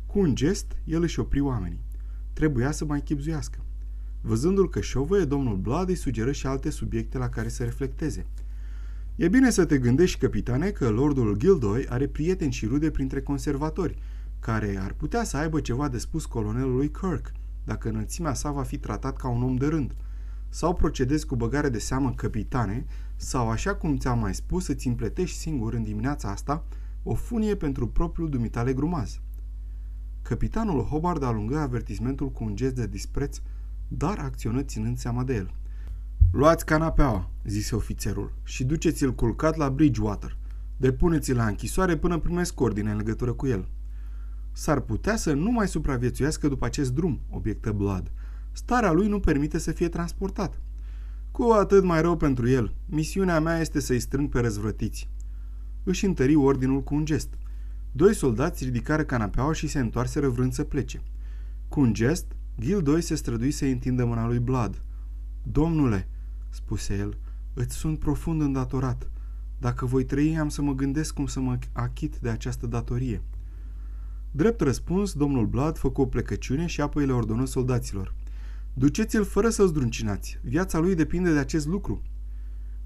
Cu 0.05 0.19
un 0.19 0.35
gest, 0.35 0.77
el 0.83 1.01
își 1.01 1.19
opri 1.19 1.39
oamenii. 1.39 1.91
Trebuia 2.33 2.71
să 2.71 2.85
mai 2.85 3.01
chipzuiască. 3.01 3.59
Văzându-l 4.21 4.69
că 4.69 4.81
șovăie, 4.81 5.25
domnul 5.25 5.55
Blood 5.55 5.89
îi 5.89 5.95
sugeră 5.95 6.31
și 6.31 6.47
alte 6.47 6.69
subiecte 6.69 7.17
la 7.17 7.29
care 7.29 7.47
să 7.47 7.63
reflecteze. 7.63 8.25
E 9.15 9.27
bine 9.27 9.49
să 9.49 9.65
te 9.65 9.77
gândești, 9.77 10.19
capitane, 10.19 10.69
că 10.69 10.89
lordul 10.89 11.35
Gildoy 11.37 11.85
are 11.89 12.07
prieteni 12.07 12.51
și 12.51 12.65
rude 12.65 12.91
printre 12.91 13.21
conservatori, 13.21 13.97
care 14.39 14.79
ar 14.81 14.93
putea 14.93 15.23
să 15.23 15.37
aibă 15.37 15.59
ceva 15.59 15.87
de 15.87 15.97
spus 15.97 16.25
colonelului 16.25 16.91
Kirk, 16.91 17.31
dacă 17.63 17.89
înălțimea 17.89 18.33
sa 18.33 18.51
va 18.51 18.63
fi 18.63 18.77
tratat 18.77 19.17
ca 19.17 19.27
un 19.27 19.43
om 19.43 19.55
de 19.55 19.65
rând. 19.65 19.95
Sau 20.49 20.75
procedezi 20.75 21.25
cu 21.25 21.35
băgare 21.35 21.69
de 21.69 21.79
seamă, 21.79 22.13
capitane, 22.15 22.85
sau, 23.15 23.49
așa 23.49 23.75
cum 23.75 23.97
ți-am 23.97 24.19
mai 24.19 24.33
spus, 24.33 24.63
să-ți 24.63 24.87
împletești 24.87 25.37
singur 25.37 25.73
în 25.73 25.83
dimineața 25.83 26.29
asta 26.29 26.65
o 27.03 27.13
funie 27.13 27.55
pentru 27.55 27.87
propriul 27.87 28.29
dumitale 28.29 28.73
grumaz. 28.73 29.19
Capitanul 30.23 30.83
Hobart 30.83 31.23
alungă 31.23 31.57
avertismentul 31.57 32.31
cu 32.31 32.43
un 32.43 32.55
gest 32.55 32.75
de 32.75 32.87
dispreț, 32.87 33.37
dar 33.87 34.19
acționă 34.19 34.61
ținând 34.61 34.97
seama 34.97 35.23
de 35.23 35.35
el. 35.35 35.53
Luați 36.31 36.65
canapeaua, 36.65 37.29
zise 37.45 37.75
ofițerul, 37.75 38.33
și 38.43 38.63
duceți-l 38.63 39.13
culcat 39.13 39.55
la 39.55 39.69
Bridgewater. 39.69 40.37
Depuneți-l 40.77 41.35
la 41.35 41.45
închisoare 41.45 41.97
până 41.97 42.17
primesc 42.17 42.59
ordine 42.59 42.91
în 42.91 42.97
legătură 42.97 43.33
cu 43.33 43.47
el. 43.47 43.67
S-ar 44.51 44.79
putea 44.79 45.15
să 45.15 45.33
nu 45.33 45.51
mai 45.51 45.67
supraviețuiască 45.67 46.47
după 46.47 46.65
acest 46.65 46.93
drum, 46.93 47.19
obiectă 47.29 47.71
Blood. 47.71 48.11
Starea 48.51 48.91
lui 48.91 49.07
nu 49.07 49.19
permite 49.19 49.57
să 49.57 49.71
fie 49.71 49.89
transportat. 49.89 50.61
Cu 51.31 51.43
atât 51.43 51.83
mai 51.83 52.01
rău 52.01 52.17
pentru 52.17 52.49
el. 52.49 52.75
Misiunea 52.85 53.39
mea 53.39 53.59
este 53.59 53.79
să-i 53.79 53.99
strâng 53.99 54.29
pe 54.29 54.39
răzvrătiți. 54.39 55.09
Își 55.83 56.05
întări 56.05 56.35
ordinul 56.35 56.83
cu 56.83 56.95
un 56.95 57.05
gest. 57.05 57.37
Doi 57.95 58.13
soldați 58.13 58.63
ridicară 58.63 59.03
canapeaua 59.03 59.53
și 59.53 59.67
se 59.67 59.79
întoarseră 59.79 60.29
vrând 60.29 60.53
să 60.53 60.63
plece. 60.63 61.01
Cu 61.67 61.79
un 61.79 61.93
gest, 61.93 62.25
Gildoi 62.59 63.01
se 63.01 63.15
strădui 63.15 63.51
să-i 63.51 63.71
întindă 63.71 64.05
mâna 64.05 64.27
lui 64.27 64.39
Blood. 64.39 64.81
Domnule, 65.43 66.07
spuse 66.49 66.95
el, 66.97 67.17
îți 67.53 67.75
sunt 67.75 67.99
profund 67.99 68.41
îndatorat. 68.41 69.09
Dacă 69.59 69.85
voi 69.85 70.05
trăi, 70.05 70.37
am 70.37 70.49
să 70.49 70.61
mă 70.61 70.73
gândesc 70.73 71.13
cum 71.13 71.25
să 71.25 71.39
mă 71.39 71.57
achit 71.71 72.17
de 72.17 72.29
această 72.29 72.67
datorie. 72.67 73.21
Drept 74.31 74.61
răspuns, 74.61 75.13
domnul 75.13 75.45
Blood 75.45 75.77
făcu 75.77 76.01
o 76.01 76.05
plecăciune 76.05 76.65
și 76.65 76.81
apoi 76.81 77.05
le 77.05 77.13
ordonă 77.13 77.45
soldaților. 77.45 78.13
Duceți-l 78.73 79.23
fără 79.23 79.49
să-l 79.49 79.67
zdruncinați. 79.67 80.39
Viața 80.43 80.79
lui 80.79 80.95
depinde 80.95 81.33
de 81.33 81.39
acest 81.39 81.67
lucru. 81.67 82.01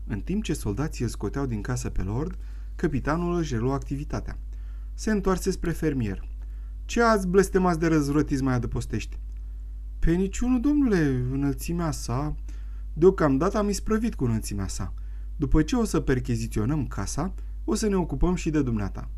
În 0.08 0.20
timp 0.20 0.44
ce 0.44 0.54
soldații 0.54 1.04
îl 1.04 1.10
scoteau 1.10 1.46
din 1.46 1.62
casă 1.62 1.90
pe 1.90 2.02
lord, 2.02 2.38
capitanul 2.76 3.38
își 3.38 3.54
reluă 3.54 3.74
activitatea. 3.74 4.38
Se 5.00 5.12
întoarse 5.12 5.52
spre 5.52 5.72
fermier. 5.72 6.28
Ce 6.86 7.02
ați 7.02 7.28
blestemați 7.28 7.80
de 7.80 7.88
răzvrătiți 7.88 8.44
mai 8.44 8.54
adăpostești? 8.54 9.20
Pe 10.00 10.12
niciunul, 10.12 10.60
domnule, 10.60 11.28
înălțimea 11.32 11.92
sa... 11.92 12.36
Deocamdată 12.94 13.58
am 13.58 13.70
isprăvit 13.70 14.16
cu 14.16 14.24
înălțimea 14.24 14.68
sa. 14.68 14.94
După 15.36 15.62
ce 15.62 15.76
o 15.76 15.84
să 15.84 16.00
percheziționăm 16.00 16.88
casa, 16.88 17.34
o 17.64 17.76
să 17.76 17.88
ne 17.88 17.96
ocupăm 17.96 18.36
și 18.36 18.50
de 18.50 18.62
dumneata. 18.62 19.10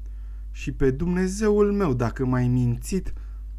Și 0.51 0.71
pe 0.71 0.91
Dumnezeul 0.91 1.71
meu, 1.71 1.93
dacă 1.93 2.25
mai 2.25 2.47
mințit... 2.47 3.13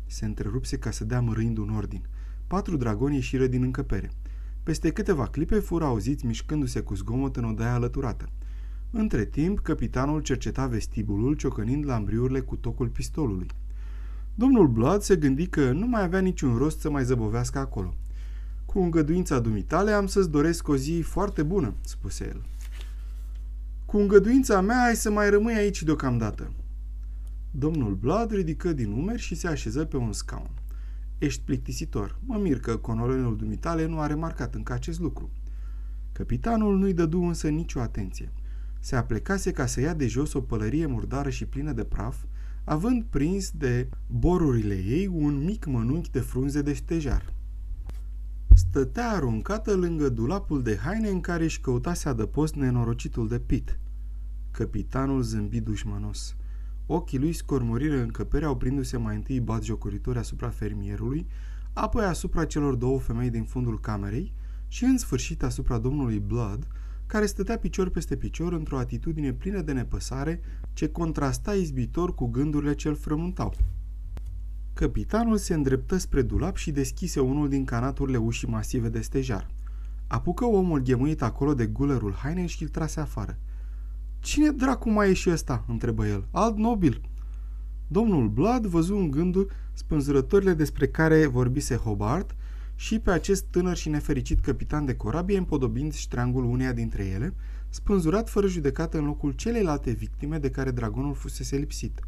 Se 0.07 0.25
întrerupse 0.25 0.79
ca 0.79 0.91
să 0.91 1.05
dea 1.05 1.21
mărâind 1.21 1.59
un 1.59 1.71
ordin. 1.71 2.07
Patru 2.47 2.77
dragoni 2.77 3.15
ieșiră 3.15 3.47
din 3.47 3.63
încăpere. 3.63 4.11
Peste 4.63 4.91
câteva 4.91 5.27
clipe 5.27 5.59
fură 5.59 5.85
auziți 5.85 6.27
mișcându-se 6.27 6.81
cu 6.81 6.95
zgomot 6.95 7.37
în 7.37 7.45
odaia 7.45 7.75
alăturată. 7.75 8.29
Între 8.93 9.25
timp, 9.25 9.59
capitanul 9.59 10.21
cerceta 10.21 10.67
vestibulul, 10.67 11.35
ciocănind 11.35 11.87
lambriurile 11.87 12.41
cu 12.41 12.57
tocul 12.57 12.89
pistolului. 12.89 13.47
Domnul 14.35 14.69
Blood 14.69 15.01
se 15.01 15.17
gândi 15.17 15.47
că 15.47 15.73
nu 15.73 15.87
mai 15.87 16.03
avea 16.03 16.21
niciun 16.21 16.57
rost 16.57 16.81
să 16.81 16.91
mai 16.91 17.05
zăbovească 17.05 17.59
acolo. 17.59 17.95
Cu 18.67 18.79
îngăduința 18.79 19.39
dumitale 19.39 19.91
am 19.91 20.07
să-ți 20.07 20.31
doresc 20.31 20.69
o 20.69 20.77
zi 20.77 21.01
foarte 21.01 21.43
bună, 21.43 21.75
spuse 21.81 22.27
el. 22.27 22.45
Cu 23.87 23.97
îngăduința 23.99 24.61
mea 24.61 24.83
ai 24.83 24.97
să 24.97 25.11
mai 25.11 25.31
rămâi 25.31 25.55
aici 25.55 25.83
deocamdată. 25.83 26.53
Domnul 27.51 27.95
Blood 27.95 28.31
ridică 28.31 28.73
din 28.73 28.93
umeri 28.93 29.21
și 29.21 29.35
se 29.35 29.49
așeză 29.49 29.85
pe 29.85 29.97
un 29.97 30.13
scaun. 30.13 30.51
Ești 31.19 31.43
plictisitor. 31.45 32.19
Mă 32.25 32.39
mir 32.39 32.61
că 32.61 32.77
colonelul 32.77 33.37
dumitale 33.37 33.87
nu 33.87 34.01
a 34.01 34.07
remarcat 34.07 34.55
încă 34.55 34.73
acest 34.73 35.01
lucru. 35.01 35.31
Capitanul 36.13 36.79
nu-i 36.79 36.93
dădu 36.93 37.23
însă 37.23 37.49
nicio 37.49 37.81
atenție. 37.81 38.33
Se 38.81 38.97
aplecase 38.97 39.53
ca 39.53 39.67
să 39.67 39.81
ia 39.81 39.95
de 39.95 40.07
jos 40.07 40.33
o 40.33 40.41
pălărie 40.41 40.87
murdară 40.87 41.31
și 41.31 41.47
plină 41.47 41.73
de 41.73 41.85
praf, 41.85 42.17
având 42.65 43.05
prins 43.11 43.51
de 43.51 43.89
borurile 44.07 44.75
ei 44.75 45.07
un 45.07 45.45
mic 45.45 45.67
mănunchi 45.67 46.11
de 46.11 46.21
frunze 46.21 46.63
de 46.63 46.73
ștejar. 46.73 47.35
Stătea 48.55 49.11
aruncată 49.11 49.75
lângă 49.75 50.09
dulapul 50.09 50.63
de 50.63 50.77
haine 50.77 51.09
în 51.09 51.21
care 51.21 51.45
își 51.45 51.61
căutase 51.61 52.09
adăpost 52.09 52.55
nenorocitul 52.55 53.29
de 53.29 53.39
pit. 53.39 53.79
Capitanul 54.51 55.23
zâmbi 55.23 55.61
dușmanos. 55.61 56.37
Ochii 56.87 57.19
lui 57.19 57.33
scormoriră 57.33 58.01
încăperea 58.01 58.51
oprindu-se 58.51 58.97
mai 58.97 59.15
întâi 59.15 59.41
batjocoritori 59.41 60.19
asupra 60.19 60.49
fermierului, 60.49 61.27
apoi 61.73 62.05
asupra 62.05 62.45
celor 62.45 62.75
două 62.75 62.99
femei 62.99 63.31
din 63.31 63.45
fundul 63.45 63.81
camerei 63.81 64.33
și 64.69 64.85
în 64.85 64.99
sfârșit 64.99 65.43
asupra 65.43 65.79
domnului 65.79 66.19
Blood, 66.19 66.67
care 67.11 67.27
stătea 67.27 67.59
picior 67.59 67.89
peste 67.89 68.17
picior 68.17 68.53
într-o 68.53 68.79
atitudine 68.79 69.33
plină 69.33 69.61
de 69.61 69.73
nepăsare 69.73 70.41
ce 70.73 70.89
contrasta 70.89 71.55
izbitor 71.55 72.15
cu 72.15 72.27
gândurile 72.27 72.75
ce 72.75 72.89
îl 72.89 72.95
frământau. 72.95 73.55
Capitanul 74.75 75.37
se 75.37 75.55
îndreptă 75.55 75.97
spre 75.97 76.23
dulap 76.23 76.57
și 76.57 76.71
deschise 76.71 77.21
unul 77.21 77.49
din 77.49 77.65
canaturile 77.65 78.17
ușii 78.17 78.49
masive 78.49 78.89
de 78.89 79.01
stejar. 79.01 79.51
Apucă 80.07 80.45
omul 80.45 80.83
ghemuit 80.83 81.23
acolo 81.23 81.55
de 81.55 81.67
gulerul 81.67 82.13
hainei 82.13 82.47
și 82.47 82.63
îl 82.63 82.69
trase 82.69 83.01
afară. 83.01 83.39
Cine 84.19 84.51
dracu 84.51 84.91
mai 84.91 85.11
e 85.11 85.13
și 85.13 85.31
ăsta?" 85.31 85.65
întrebă 85.69 86.07
el. 86.07 86.29
Alt 86.31 86.57
nobil." 86.57 87.01
Domnul 87.87 88.29
Blood 88.29 88.67
văzu 88.67 88.97
în 88.97 89.11
gândul 89.11 89.51
spânzurătorile 89.73 90.55
despre 90.55 90.89
care 90.89 91.27
vorbise 91.27 91.75
Hobart 91.75 92.35
și 92.81 92.99
pe 92.99 93.11
acest 93.11 93.45
tânăr 93.45 93.77
și 93.77 93.89
nefericit 93.89 94.41
capitan 94.41 94.85
de 94.85 94.95
corabie 94.95 95.39
împodobind 95.39 95.95
ștreangul 95.95 96.45
uneia 96.45 96.73
dintre 96.73 97.05
ele, 97.05 97.35
spânzurat 97.69 98.29
fără 98.29 98.47
judecată 98.47 98.99
în 98.99 99.05
locul 99.05 99.33
celelalte 99.33 99.91
victime 99.91 100.39
de 100.39 100.51
care 100.51 100.71
dragonul 100.71 101.15
fusese 101.15 101.57
lipsit. 101.57 102.01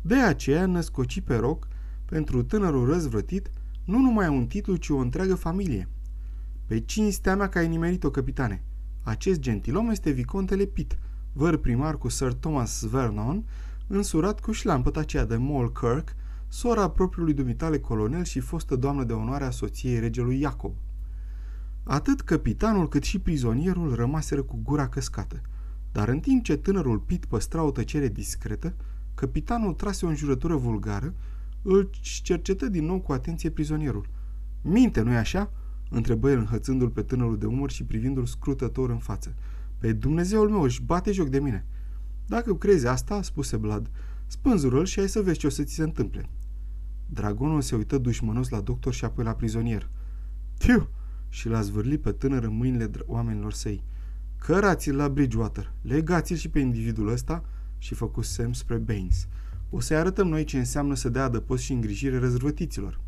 De 0.00 0.14
aceea 0.14 0.66
născoci 0.66 1.20
pe 1.20 1.36
roc, 1.36 1.68
pentru 2.04 2.42
tânărul 2.42 2.86
răzvrătit, 2.86 3.50
nu 3.84 3.98
numai 3.98 4.28
un 4.28 4.46
titlu, 4.46 4.76
ci 4.76 4.88
o 4.88 4.96
întreagă 4.96 5.34
familie. 5.34 5.88
Pe 6.66 6.80
cinstea 6.80 7.36
mea 7.36 7.48
că 7.48 7.58
ai 7.58 7.68
nimerit-o, 7.68 8.10
capitane. 8.10 8.62
Acest 9.02 9.40
gentilom 9.40 9.90
este 9.90 10.10
vicontele 10.10 10.64
Pitt, 10.64 10.98
văr 11.32 11.56
primar 11.56 11.98
cu 11.98 12.08
Sir 12.08 12.32
Thomas 12.32 12.82
Vernon, 12.82 13.44
însurat 13.86 14.40
cu 14.40 14.52
șlampăt 14.52 14.96
aceea 14.96 15.24
de 15.24 15.38
Kirk, 15.80 16.14
sora 16.54 16.90
propriului 16.90 17.34
dumitale 17.34 17.78
colonel 17.78 18.24
și 18.24 18.40
fostă 18.40 18.76
doamnă 18.76 19.04
de 19.04 19.12
onoare 19.12 19.44
a 19.44 19.50
soției 19.50 19.98
regelui 19.98 20.40
Iacob. 20.40 20.74
Atât 21.82 22.20
capitanul 22.20 22.88
cât 22.88 23.02
și 23.02 23.18
prizonierul 23.18 23.94
rămaseră 23.94 24.42
cu 24.42 24.60
gura 24.62 24.88
căscată, 24.88 25.40
dar 25.92 26.08
în 26.08 26.20
timp 26.20 26.44
ce 26.44 26.56
tânărul 26.56 26.98
Pit 26.98 27.24
păstra 27.24 27.62
o 27.62 27.70
tăcere 27.70 28.08
discretă, 28.08 28.74
capitanul 29.14 29.72
trase 29.72 30.06
o 30.06 30.08
înjurătură 30.08 30.56
vulgară, 30.56 31.14
îl 31.62 31.90
cercetă 32.22 32.68
din 32.68 32.84
nou 32.84 33.00
cu 33.00 33.12
atenție 33.12 33.50
prizonierul. 33.50 34.08
Minte, 34.62 35.00
nu-i 35.00 35.16
așa?" 35.16 35.52
întrebă 35.90 36.30
el 36.30 36.38
înhățându-l 36.38 36.90
pe 36.90 37.02
tânărul 37.02 37.38
de 37.38 37.46
umăr 37.46 37.70
și 37.70 37.84
privindu-l 37.84 38.26
scrutător 38.26 38.90
în 38.90 38.98
față. 38.98 39.34
Pe 39.78 39.92
Dumnezeul 39.92 40.48
meu 40.48 40.62
își 40.62 40.82
bate 40.82 41.12
joc 41.12 41.28
de 41.28 41.38
mine. 41.38 41.66
Dacă 42.26 42.54
crezi 42.54 42.86
asta, 42.86 43.22
spuse 43.22 43.56
Blad, 43.56 43.90
spânzură-l 44.26 44.84
și 44.84 45.00
ai 45.00 45.08
să 45.08 45.22
vezi 45.22 45.38
ce 45.38 45.46
o 45.46 45.50
să 45.50 45.62
ți 45.62 45.74
se 45.74 45.82
întâmple. 45.82 46.28
Dragonul 47.14 47.60
se 47.60 47.76
uită 47.76 47.98
dușmănos 47.98 48.48
la 48.48 48.60
doctor 48.60 48.92
și 48.92 49.04
apoi 49.04 49.24
la 49.24 49.34
prizonier. 49.34 49.88
Tiu! 50.58 50.88
Și 51.28 51.48
l-a 51.48 51.60
zvârlit 51.60 52.00
pe 52.00 52.12
tânăr 52.12 52.42
în 52.42 52.56
mâinile 52.56 52.90
oamenilor 53.06 53.52
săi. 53.52 53.84
Cărați-l 54.38 54.96
la 54.96 55.08
Bridgewater, 55.08 55.72
legați-l 55.82 56.36
și 56.36 56.48
pe 56.48 56.58
individul 56.58 57.08
ăsta 57.08 57.44
și 57.78 57.94
făcu 57.94 58.22
semn 58.22 58.52
spre 58.52 58.76
Baines. 58.76 59.28
O 59.70 59.80
să-i 59.80 59.96
arătăm 59.96 60.28
noi 60.28 60.44
ce 60.44 60.58
înseamnă 60.58 60.94
să 60.94 61.08
dea 61.08 61.24
adăpost 61.24 61.62
și 61.62 61.72
îngrijire 61.72 62.18
răzvătiților. 62.18 63.00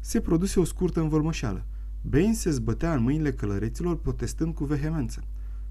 Se 0.00 0.20
produse 0.20 0.60
o 0.60 0.64
scurtă 0.64 1.00
învălmășeală. 1.00 1.64
Baines 2.02 2.38
se 2.38 2.50
zbătea 2.50 2.94
în 2.94 3.02
mâinile 3.02 3.32
călăreților, 3.32 3.96
protestând 3.98 4.54
cu 4.54 4.64
vehemență. 4.64 5.24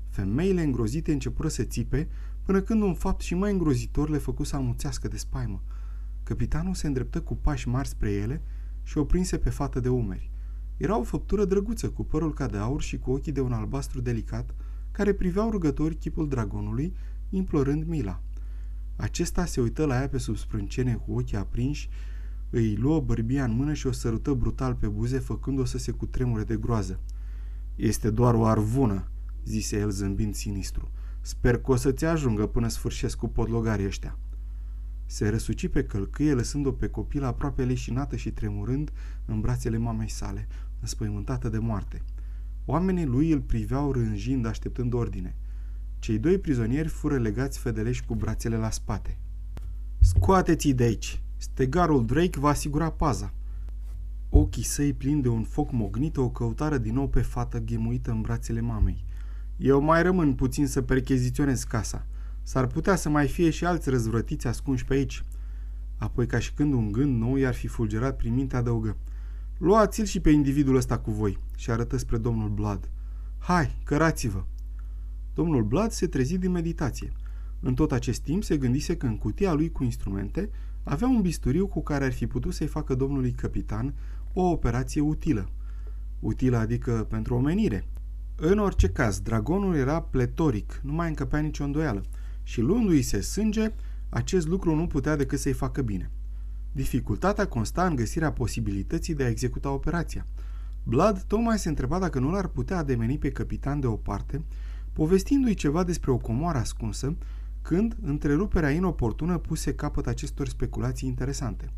Femeile 0.09 0.61
îngrozite 0.61 1.11
începură 1.11 1.47
să 1.47 1.63
țipe, 1.63 2.07
până 2.43 2.61
când 2.61 2.81
un 2.81 2.93
fapt 2.93 3.21
și 3.21 3.35
mai 3.35 3.51
îngrozitor 3.51 4.09
le 4.09 4.17
făcu 4.17 4.43
să 4.43 4.55
amuțească 4.55 5.07
de 5.07 5.17
spaimă. 5.17 5.61
Capitanul 6.25 6.73
se 6.73 6.87
îndreptă 6.87 7.21
cu 7.21 7.35
pași 7.35 7.67
mari 7.67 7.87
spre 7.87 8.11
ele 8.11 8.41
și 8.83 8.97
o 8.97 9.05
prinse 9.05 9.37
pe 9.37 9.49
fată 9.49 9.79
de 9.79 9.89
umeri. 9.89 10.31
Era 10.77 10.97
o 10.97 11.03
făptură 11.03 11.45
drăguță, 11.45 11.89
cu 11.89 12.03
părul 12.03 12.33
ca 12.33 12.47
de 12.47 12.57
aur 12.57 12.81
și 12.81 12.97
cu 12.97 13.11
ochii 13.11 13.31
de 13.31 13.41
un 13.41 13.51
albastru 13.51 14.01
delicat, 14.01 14.55
care 14.91 15.13
priveau 15.13 15.49
rugători 15.49 15.95
chipul 15.95 16.27
dragonului, 16.27 16.95
implorând 17.29 17.83
mila. 17.83 18.21
Acesta 18.95 19.45
se 19.45 19.61
uită 19.61 19.85
la 19.85 19.95
ea 19.95 20.09
pe 20.09 20.17
sub 20.17 20.37
sprâncene 20.37 20.93
cu 20.93 21.13
ochii 21.13 21.37
aprinși, 21.37 21.89
îi 22.49 22.75
luă 22.75 22.99
bărbia 22.99 23.43
în 23.43 23.55
mână 23.55 23.73
și 23.73 23.87
o 23.87 23.91
sărută 23.91 24.33
brutal 24.33 24.75
pe 24.75 24.87
buze, 24.87 25.19
făcând-o 25.19 25.65
să 25.65 25.77
se 25.77 25.91
cutremure 25.91 26.43
de 26.43 26.57
groază. 26.57 26.99
Este 27.75 28.09
doar 28.09 28.33
o 28.33 28.45
arvună, 28.45 29.07
zise 29.43 29.77
el 29.77 29.89
zâmbind 29.89 30.33
sinistru. 30.33 30.91
Sper 31.21 31.57
că 31.57 31.71
o 31.71 31.75
să-ți 31.75 32.05
ajungă 32.05 32.47
până 32.47 32.67
sfârșesc 32.67 33.17
cu 33.17 33.27
podlogarii 33.27 33.85
ăștia. 33.85 34.17
Se 35.05 35.29
răsuci 35.29 35.67
pe 35.67 35.83
călcâie, 35.83 36.33
lăsând-o 36.33 36.71
pe 36.71 36.87
copil 36.87 37.23
aproape 37.23 37.65
leșinată 37.65 38.15
și 38.15 38.31
tremurând 38.31 38.91
în 39.25 39.41
brațele 39.41 39.77
mamei 39.77 40.09
sale, 40.09 40.47
înspăimântată 40.79 41.49
de 41.49 41.57
moarte. 41.57 42.01
Oamenii 42.65 43.05
lui 43.05 43.31
îl 43.31 43.41
priveau 43.41 43.91
rânjind, 43.91 44.45
așteptând 44.45 44.93
ordine. 44.93 45.35
Cei 45.99 46.19
doi 46.19 46.37
prizonieri 46.37 46.87
fură 46.87 47.17
legați 47.17 47.59
fedeleși 47.59 48.05
cu 48.05 48.15
brațele 48.15 48.57
la 48.57 48.69
spate. 48.69 49.17
Scoateți-i 49.99 50.73
de 50.73 50.83
aici! 50.83 51.19
Stegarul 51.37 52.05
Drake 52.05 52.39
va 52.39 52.49
asigura 52.49 52.89
paza. 52.89 53.33
Ochii 54.29 54.63
săi 54.63 54.93
plini 54.93 55.21
de 55.21 55.27
un 55.27 55.43
foc 55.43 55.71
mognit 55.71 56.17
o 56.17 56.29
căutară 56.29 56.77
din 56.77 56.93
nou 56.93 57.07
pe 57.07 57.21
fată 57.21 57.59
ghemuită 57.59 58.11
în 58.11 58.21
brațele 58.21 58.59
mamei. 58.59 59.05
Eu 59.57 59.81
mai 59.81 60.03
rămân 60.03 60.33
puțin 60.33 60.67
să 60.67 60.81
percheziționez 60.81 61.63
casa. 61.63 62.05
S-ar 62.47 62.67
putea 62.67 62.95
să 62.95 63.09
mai 63.09 63.27
fie 63.27 63.49
și 63.49 63.65
alți 63.65 63.89
răzvrătiți 63.89 64.47
ascunși 64.47 64.85
pe 64.85 64.93
aici. 64.93 65.23
Apoi, 65.97 66.27
ca 66.27 66.39
și 66.39 66.53
când 66.53 66.73
un 66.73 66.91
gând 66.91 67.19
nou 67.19 67.35
i-ar 67.35 67.53
fi 67.53 67.67
fulgerat 67.67 68.15
prin 68.15 68.33
minte, 68.33 68.55
adăugă. 68.55 68.97
Luați-l 69.57 70.05
și 70.05 70.19
pe 70.19 70.29
individul 70.29 70.75
ăsta 70.75 70.97
cu 70.97 71.11
voi 71.11 71.39
și 71.55 71.71
arătă 71.71 71.97
spre 71.97 72.17
domnul 72.17 72.49
Blood. 72.49 72.89
Hai, 73.37 73.75
cărați-vă! 73.83 74.43
Domnul 75.33 75.63
Blood 75.63 75.91
se 75.91 76.07
trezi 76.07 76.37
din 76.37 76.51
meditație. 76.51 77.11
În 77.59 77.73
tot 77.73 77.91
acest 77.91 78.21
timp 78.21 78.43
se 78.43 78.57
gândise 78.57 78.97
că 78.97 79.05
în 79.05 79.17
cutia 79.17 79.53
lui 79.53 79.71
cu 79.71 79.83
instrumente 79.83 80.49
avea 80.83 81.07
un 81.07 81.21
bisturiu 81.21 81.67
cu 81.67 81.83
care 81.83 82.05
ar 82.05 82.13
fi 82.13 82.27
putut 82.27 82.53
să-i 82.53 82.67
facă 82.67 82.95
domnului 82.95 83.31
capitan 83.31 83.93
o 84.33 84.41
operație 84.41 85.01
utilă. 85.01 85.49
Utilă 86.19 86.57
adică 86.57 87.05
pentru 87.09 87.35
omenire. 87.35 87.87
În 88.35 88.59
orice 88.59 88.89
caz, 88.89 89.19
dragonul 89.19 89.75
era 89.75 90.01
pletoric, 90.01 90.79
nu 90.83 90.93
mai 90.93 91.07
încăpea 91.07 91.39
nicio 91.39 91.63
îndoială 91.63 92.03
și 92.45 92.61
luându-i 92.61 93.01
se 93.01 93.21
sânge, 93.21 93.73
acest 94.09 94.47
lucru 94.47 94.75
nu 94.75 94.87
putea 94.87 95.15
decât 95.15 95.39
să-i 95.39 95.53
facă 95.53 95.81
bine. 95.81 96.11
Dificultatea 96.71 97.47
consta 97.47 97.85
în 97.85 97.95
găsirea 97.95 98.31
posibilității 98.31 99.13
de 99.13 99.23
a 99.23 99.29
executa 99.29 99.69
operația. 99.69 100.27
Blood 100.83 101.21
tocmai 101.21 101.59
se 101.59 101.69
întreba 101.69 101.99
dacă 101.99 102.19
nu 102.19 102.31
l-ar 102.31 102.47
putea 102.47 102.77
ademeni 102.77 103.17
pe 103.17 103.31
capitan 103.31 103.79
de 103.79 103.87
o 103.87 103.95
parte, 103.95 104.43
povestindu-i 104.93 105.53
ceva 105.53 105.83
despre 105.83 106.11
o 106.11 106.17
comoară 106.17 106.57
ascunsă, 106.57 107.17
când 107.61 107.97
întreruperea 108.01 108.71
inoportună 108.71 109.37
puse 109.37 109.73
capăt 109.73 110.07
acestor 110.07 110.47
speculații 110.47 111.07
interesante. 111.07 111.69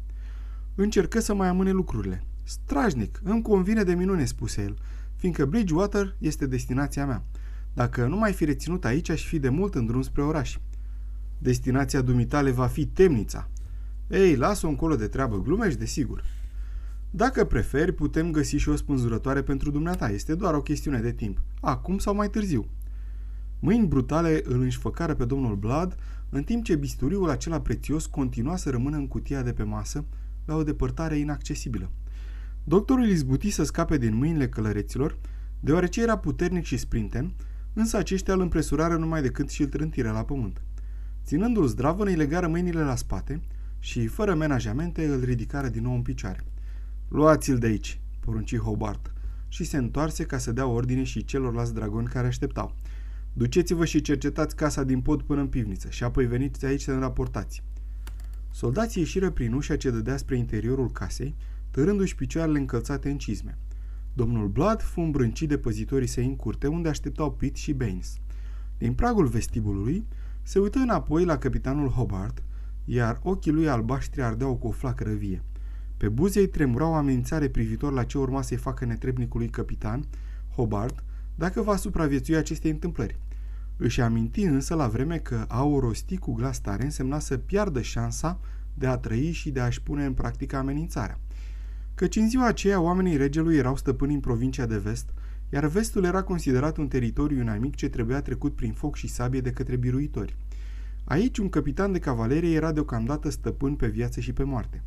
Încercă 0.75 1.19
să 1.19 1.33
mai 1.33 1.47
amâne 1.47 1.71
lucrurile. 1.71 2.23
Strajnic, 2.43 3.19
îmi 3.23 3.41
convine 3.41 3.83
de 3.83 3.93
minune, 3.93 4.25
spuse 4.25 4.61
el, 4.61 4.77
fiindcă 5.15 5.45
Bridgewater 5.45 6.15
este 6.19 6.45
destinația 6.45 7.05
mea. 7.05 7.23
Dacă 7.77 8.05
nu 8.05 8.17
mai 8.17 8.33
fi 8.33 8.45
reținut 8.45 8.85
aici, 8.85 9.09
aș 9.09 9.25
fi 9.25 9.39
de 9.39 9.49
mult 9.49 9.75
în 9.75 9.85
drum 9.85 10.01
spre 10.01 10.21
oraș. 10.21 10.57
Destinația 11.37 12.01
dumitale 12.01 12.51
va 12.51 12.67
fi 12.67 12.85
temnița. 12.85 13.49
Ei, 14.07 14.35
lasă-o 14.35 14.69
încolo 14.69 14.95
de 14.95 15.07
treabă, 15.07 15.41
glumești, 15.41 15.79
desigur. 15.79 16.23
Dacă 17.09 17.45
preferi, 17.45 17.91
putem 17.91 18.31
găsi 18.31 18.55
și 18.55 18.69
o 18.69 18.75
spânzurătoare 18.75 19.41
pentru 19.41 19.71
dumneata. 19.71 20.09
Este 20.09 20.35
doar 20.35 20.53
o 20.53 20.61
chestiune 20.61 20.99
de 20.99 21.11
timp. 21.11 21.41
Acum 21.61 21.97
sau 21.97 22.15
mai 22.15 22.29
târziu. 22.29 22.65
Mâini 23.59 23.87
brutale 23.87 24.41
îl 24.43 24.61
înșfăcară 24.61 25.13
pe 25.13 25.25
domnul 25.25 25.55
Blood, 25.55 25.97
în 26.29 26.43
timp 26.43 26.63
ce 26.63 26.75
bisturiul 26.75 27.29
acela 27.29 27.61
prețios 27.61 28.05
continua 28.05 28.55
să 28.55 28.69
rămână 28.69 28.97
în 28.97 29.07
cutia 29.07 29.41
de 29.41 29.53
pe 29.53 29.63
masă, 29.63 30.05
la 30.45 30.55
o 30.55 30.63
depărtare 30.63 31.17
inaccesibilă. 31.17 31.91
Doctorul 32.63 33.07
izbuti 33.07 33.49
să 33.49 33.63
scape 33.63 33.97
din 33.97 34.15
mâinile 34.15 34.49
călăreților, 34.49 35.17
deoarece 35.59 36.01
era 36.01 36.17
puternic 36.17 36.63
și 36.63 36.77
sprinten, 36.77 37.33
însă 37.77 37.97
aceștia 37.97 38.33
îl 38.33 38.41
împresurară 38.41 38.97
numai 38.97 39.21
decât 39.21 39.49
și 39.49 39.61
îl 39.61 39.67
trântiră 39.67 40.11
la 40.11 40.23
pământ. 40.23 40.61
Ținându-l 41.25 41.67
zdravă, 41.67 42.05
îi 42.05 42.15
legară 42.15 42.47
mâinile 42.47 42.81
la 42.81 42.95
spate 42.95 43.41
și, 43.79 44.07
fără 44.07 44.35
menajamente, 44.35 45.05
îl 45.07 45.23
ridicară 45.23 45.67
din 45.67 45.81
nou 45.81 45.93
în 45.93 46.01
picioare. 46.01 46.43
Luați-l 47.07 47.57
de 47.57 47.67
aici, 47.67 47.99
porunci 48.19 48.57
Hobart, 48.57 49.13
și 49.47 49.63
se 49.63 49.77
întoarse 49.77 50.23
ca 50.23 50.37
să 50.37 50.51
dea 50.51 50.67
ordine 50.67 51.03
și 51.03 51.25
celorlalți 51.25 51.73
dragoni 51.73 52.07
care 52.07 52.27
așteptau. 52.27 52.75
Duceți-vă 53.33 53.85
și 53.85 54.01
cercetați 54.01 54.55
casa 54.55 54.83
din 54.83 55.01
pod 55.01 55.21
până 55.21 55.41
în 55.41 55.47
pivniță 55.47 55.89
și 55.89 56.03
apoi 56.03 56.25
veniți 56.25 56.65
aici 56.65 56.81
să 56.81 56.91
ne 56.91 56.99
raportați. 56.99 57.63
Soldații 58.51 59.01
ieșiră 59.01 59.29
prin 59.29 59.53
ușa 59.53 59.75
ce 59.75 59.89
dădea 59.89 60.17
spre 60.17 60.37
interiorul 60.37 60.91
casei, 60.91 61.35
târându-și 61.71 62.15
picioarele 62.15 62.59
încălțate 62.59 63.09
în 63.09 63.17
cizme. 63.17 63.57
Domnul 64.17 64.47
Blood 64.47 64.81
fu 64.81 65.01
îmbrâncit 65.01 65.49
de 65.49 65.57
păzitorii 65.57 66.07
săi 66.07 66.25
în 66.25 66.35
curte, 66.35 66.67
unde 66.67 66.89
așteptau 66.89 67.31
Pitt 67.31 67.55
și 67.55 67.73
Baines. 67.73 68.17
Din 68.77 68.93
pragul 68.93 69.27
vestibulului, 69.27 70.05
se 70.43 70.59
uită 70.59 70.79
înapoi 70.79 71.25
la 71.25 71.37
capitanul 71.37 71.89
Hobart, 71.89 72.43
iar 72.85 73.19
ochii 73.23 73.51
lui 73.51 73.69
albaștri 73.69 74.21
ardeau 74.21 74.55
cu 74.55 74.67
o 74.67 74.71
flacără 74.71 75.11
vie. 75.11 75.43
Pe 75.97 76.09
buze 76.09 76.39
îi 76.39 76.47
tremura 76.47 76.87
o 76.87 76.93
amenințare 76.93 77.49
privitor 77.49 77.93
la 77.93 78.03
ce 78.03 78.17
urma 78.17 78.41
să-i 78.41 78.57
facă 78.57 78.85
netrebnicului 78.85 79.49
capitan, 79.49 80.07
Hobart, 80.55 81.03
dacă 81.35 81.61
va 81.61 81.75
supraviețui 81.75 82.35
acestei 82.35 82.71
întâmplări. 82.71 83.19
Își 83.77 84.01
aminti 84.01 84.43
însă 84.43 84.75
la 84.75 84.87
vreme 84.87 85.17
că 85.17 85.45
a 85.47 85.63
o 85.63 85.79
rosti 85.79 86.17
cu 86.17 86.33
glas 86.33 86.59
tare 86.59 86.83
însemna 86.83 87.19
să 87.19 87.37
piardă 87.37 87.81
șansa 87.81 88.39
de 88.73 88.87
a 88.87 88.97
trăi 88.97 89.31
și 89.31 89.51
de 89.51 89.59
a-și 89.59 89.81
pune 89.81 90.05
în 90.05 90.13
practică 90.13 90.55
amenințarea. 90.55 91.19
Căci 91.97 92.15
în 92.15 92.29
ziua 92.29 92.45
aceea 92.45 92.81
oamenii 92.81 93.17
regelui 93.17 93.57
erau 93.57 93.75
stăpâni 93.75 94.13
în 94.13 94.19
provincia 94.19 94.65
de 94.65 94.77
vest, 94.77 95.09
iar 95.49 95.65
vestul 95.65 96.03
era 96.03 96.23
considerat 96.23 96.77
un 96.77 96.87
teritoriu 96.87 97.39
inamic 97.39 97.75
ce 97.75 97.89
trebuia 97.89 98.21
trecut 98.21 98.55
prin 98.55 98.73
foc 98.73 98.95
și 98.95 99.07
sabie 99.07 99.41
de 99.41 99.51
către 99.51 99.75
biruitori. 99.75 100.35
Aici 101.03 101.37
un 101.37 101.49
capitan 101.49 101.91
de 101.91 101.99
cavalerie 101.99 102.55
era 102.55 102.71
deocamdată 102.71 103.29
stăpân 103.29 103.75
pe 103.75 103.87
viață 103.87 104.19
și 104.19 104.33
pe 104.33 104.43
moarte. 104.43 104.83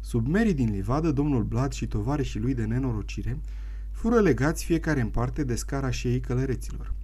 Sub 0.00 0.26
merii 0.26 0.54
din 0.54 0.70
livadă, 0.70 1.12
domnul 1.12 1.44
Blad 1.44 1.72
și 1.72 1.86
tovarășii 1.86 2.40
lui 2.40 2.54
de 2.54 2.64
nenorocire 2.64 3.40
fură 3.90 4.20
legați 4.20 4.64
fiecare 4.64 5.00
în 5.00 5.08
parte 5.08 5.44
de 5.44 5.54
scara 5.54 5.90
șeii 5.90 6.20
călăreților. 6.20 6.94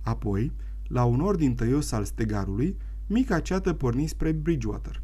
Apoi, 0.00 0.52
la 0.88 1.04
un 1.04 1.20
ordin 1.20 1.54
tăios 1.54 1.92
al 1.92 2.04
stegarului, 2.04 2.76
mica 3.06 3.40
ceată 3.40 3.72
porni 3.72 4.06
spre 4.06 4.32
Bridgewater. 4.32 5.02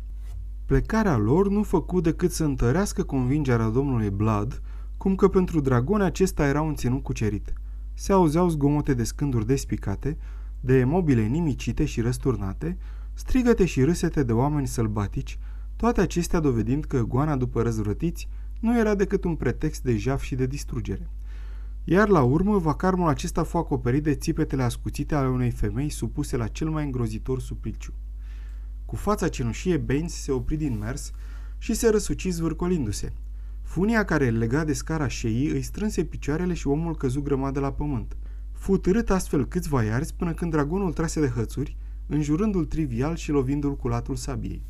Plecarea 0.68 1.16
lor 1.16 1.48
nu 1.48 1.62
făcu 1.62 2.00
decât 2.00 2.30
să 2.30 2.44
întărească 2.44 3.02
convingerea 3.02 3.68
domnului 3.68 4.10
Blood, 4.10 4.62
cum 4.96 5.14
că 5.14 5.28
pentru 5.28 5.60
dragoni 5.60 6.02
acesta 6.02 6.46
era 6.46 6.62
un 6.62 6.74
ținut 6.74 7.02
cucerit. 7.02 7.52
Se 7.94 8.12
auzeau 8.12 8.48
zgomote 8.48 8.94
de 8.94 9.04
scânduri 9.04 9.46
despicate, 9.46 10.18
de 10.60 10.84
mobile 10.84 11.26
nimicite 11.26 11.84
și 11.84 12.00
răsturnate, 12.00 12.78
strigăte 13.14 13.64
și 13.64 13.82
râsete 13.82 14.22
de 14.22 14.32
oameni 14.32 14.66
sălbatici, 14.66 15.38
toate 15.76 16.00
acestea 16.00 16.40
dovedind 16.40 16.84
că 16.84 17.02
goana 17.02 17.36
după 17.36 17.62
răzvrătiți 17.62 18.28
nu 18.60 18.78
era 18.78 18.94
decât 18.94 19.24
un 19.24 19.36
pretext 19.36 19.82
de 19.82 19.96
jaf 19.96 20.22
și 20.22 20.34
de 20.34 20.46
distrugere. 20.46 21.10
Iar 21.84 22.08
la 22.08 22.22
urmă, 22.22 22.58
vacarmul 22.58 23.08
acesta 23.08 23.42
fu 23.42 23.56
acoperit 23.56 24.02
de 24.02 24.14
țipetele 24.14 24.62
ascuțite 24.62 25.14
ale 25.14 25.28
unei 25.28 25.50
femei 25.50 25.88
supuse 25.88 26.36
la 26.36 26.46
cel 26.46 26.70
mai 26.70 26.84
îngrozitor 26.84 27.40
supliciu. 27.40 27.92
Cu 28.88 28.96
fața 28.96 29.28
cenușie, 29.28 29.76
Baines 29.76 30.12
se 30.12 30.32
opri 30.32 30.56
din 30.56 30.78
mers 30.78 31.10
și 31.58 31.74
se 31.74 31.88
răsuci 31.88 32.28
zvârcolindu-se. 32.28 33.12
Funia 33.62 34.04
care 34.04 34.26
îl 34.26 34.36
lega 34.36 34.64
de 34.64 34.72
scara 34.72 35.08
șeii 35.08 35.50
îi 35.50 35.62
strânse 35.62 36.04
picioarele 36.04 36.54
și 36.54 36.66
omul 36.66 36.96
căzu 36.96 37.22
grămadă 37.22 37.60
la 37.60 37.72
pământ. 37.72 38.16
Fu 38.52 38.76
târât 38.76 39.10
astfel 39.10 39.46
câțiva 39.46 39.82
iarzi 39.82 40.14
până 40.14 40.32
când 40.32 40.50
dragonul 40.50 40.92
trase 40.92 41.20
de 41.20 41.26
hățuri, 41.26 41.76
înjurându-l 42.06 42.64
trivial 42.64 43.16
și 43.16 43.30
lovindu-l 43.30 43.76
cu 43.76 43.88
latul 43.88 44.16
sabiei. 44.16 44.66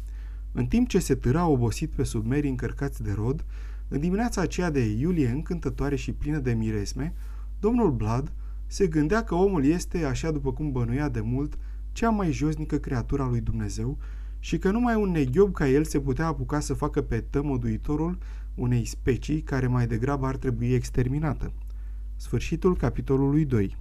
În 0.52 0.66
timp 0.66 0.88
ce 0.88 0.98
se 0.98 1.14
târa 1.14 1.46
obosit 1.46 1.90
pe 1.90 2.02
submerii 2.02 2.50
încărcați 2.50 3.02
de 3.02 3.12
rod, 3.12 3.44
în 3.88 4.00
dimineața 4.00 4.40
aceea 4.40 4.70
de 4.70 4.80
iulie 4.80 5.28
încântătoare 5.28 5.96
și 5.96 6.12
plină 6.12 6.38
de 6.38 6.52
miresme, 6.52 7.14
domnul 7.60 7.90
Blood 7.90 8.32
se 8.66 8.86
gândea 8.86 9.24
că 9.24 9.34
omul 9.34 9.64
este, 9.64 10.04
așa 10.04 10.30
după 10.30 10.52
cum 10.52 10.72
bănuia 10.72 11.08
de 11.08 11.20
mult, 11.20 11.58
cea 11.98 12.10
mai 12.10 12.32
josnică 12.32 12.76
creatură 12.76 13.22
a 13.22 13.28
lui 13.28 13.40
Dumnezeu 13.40 13.98
și 14.38 14.58
că 14.58 14.70
numai 14.70 14.94
un 14.94 15.10
neghiob 15.10 15.52
ca 15.52 15.68
el 15.68 15.84
se 15.84 16.00
putea 16.00 16.26
apuca 16.26 16.60
să 16.60 16.74
facă 16.74 17.02
pe 17.02 17.20
tămăduitorul 17.20 18.18
unei 18.54 18.84
specii 18.84 19.40
care 19.42 19.66
mai 19.66 19.86
degrabă 19.86 20.26
ar 20.26 20.36
trebui 20.36 20.72
exterminată. 20.72 21.52
Sfârșitul 22.16 22.76
capitolului 22.76 23.44
2 23.44 23.76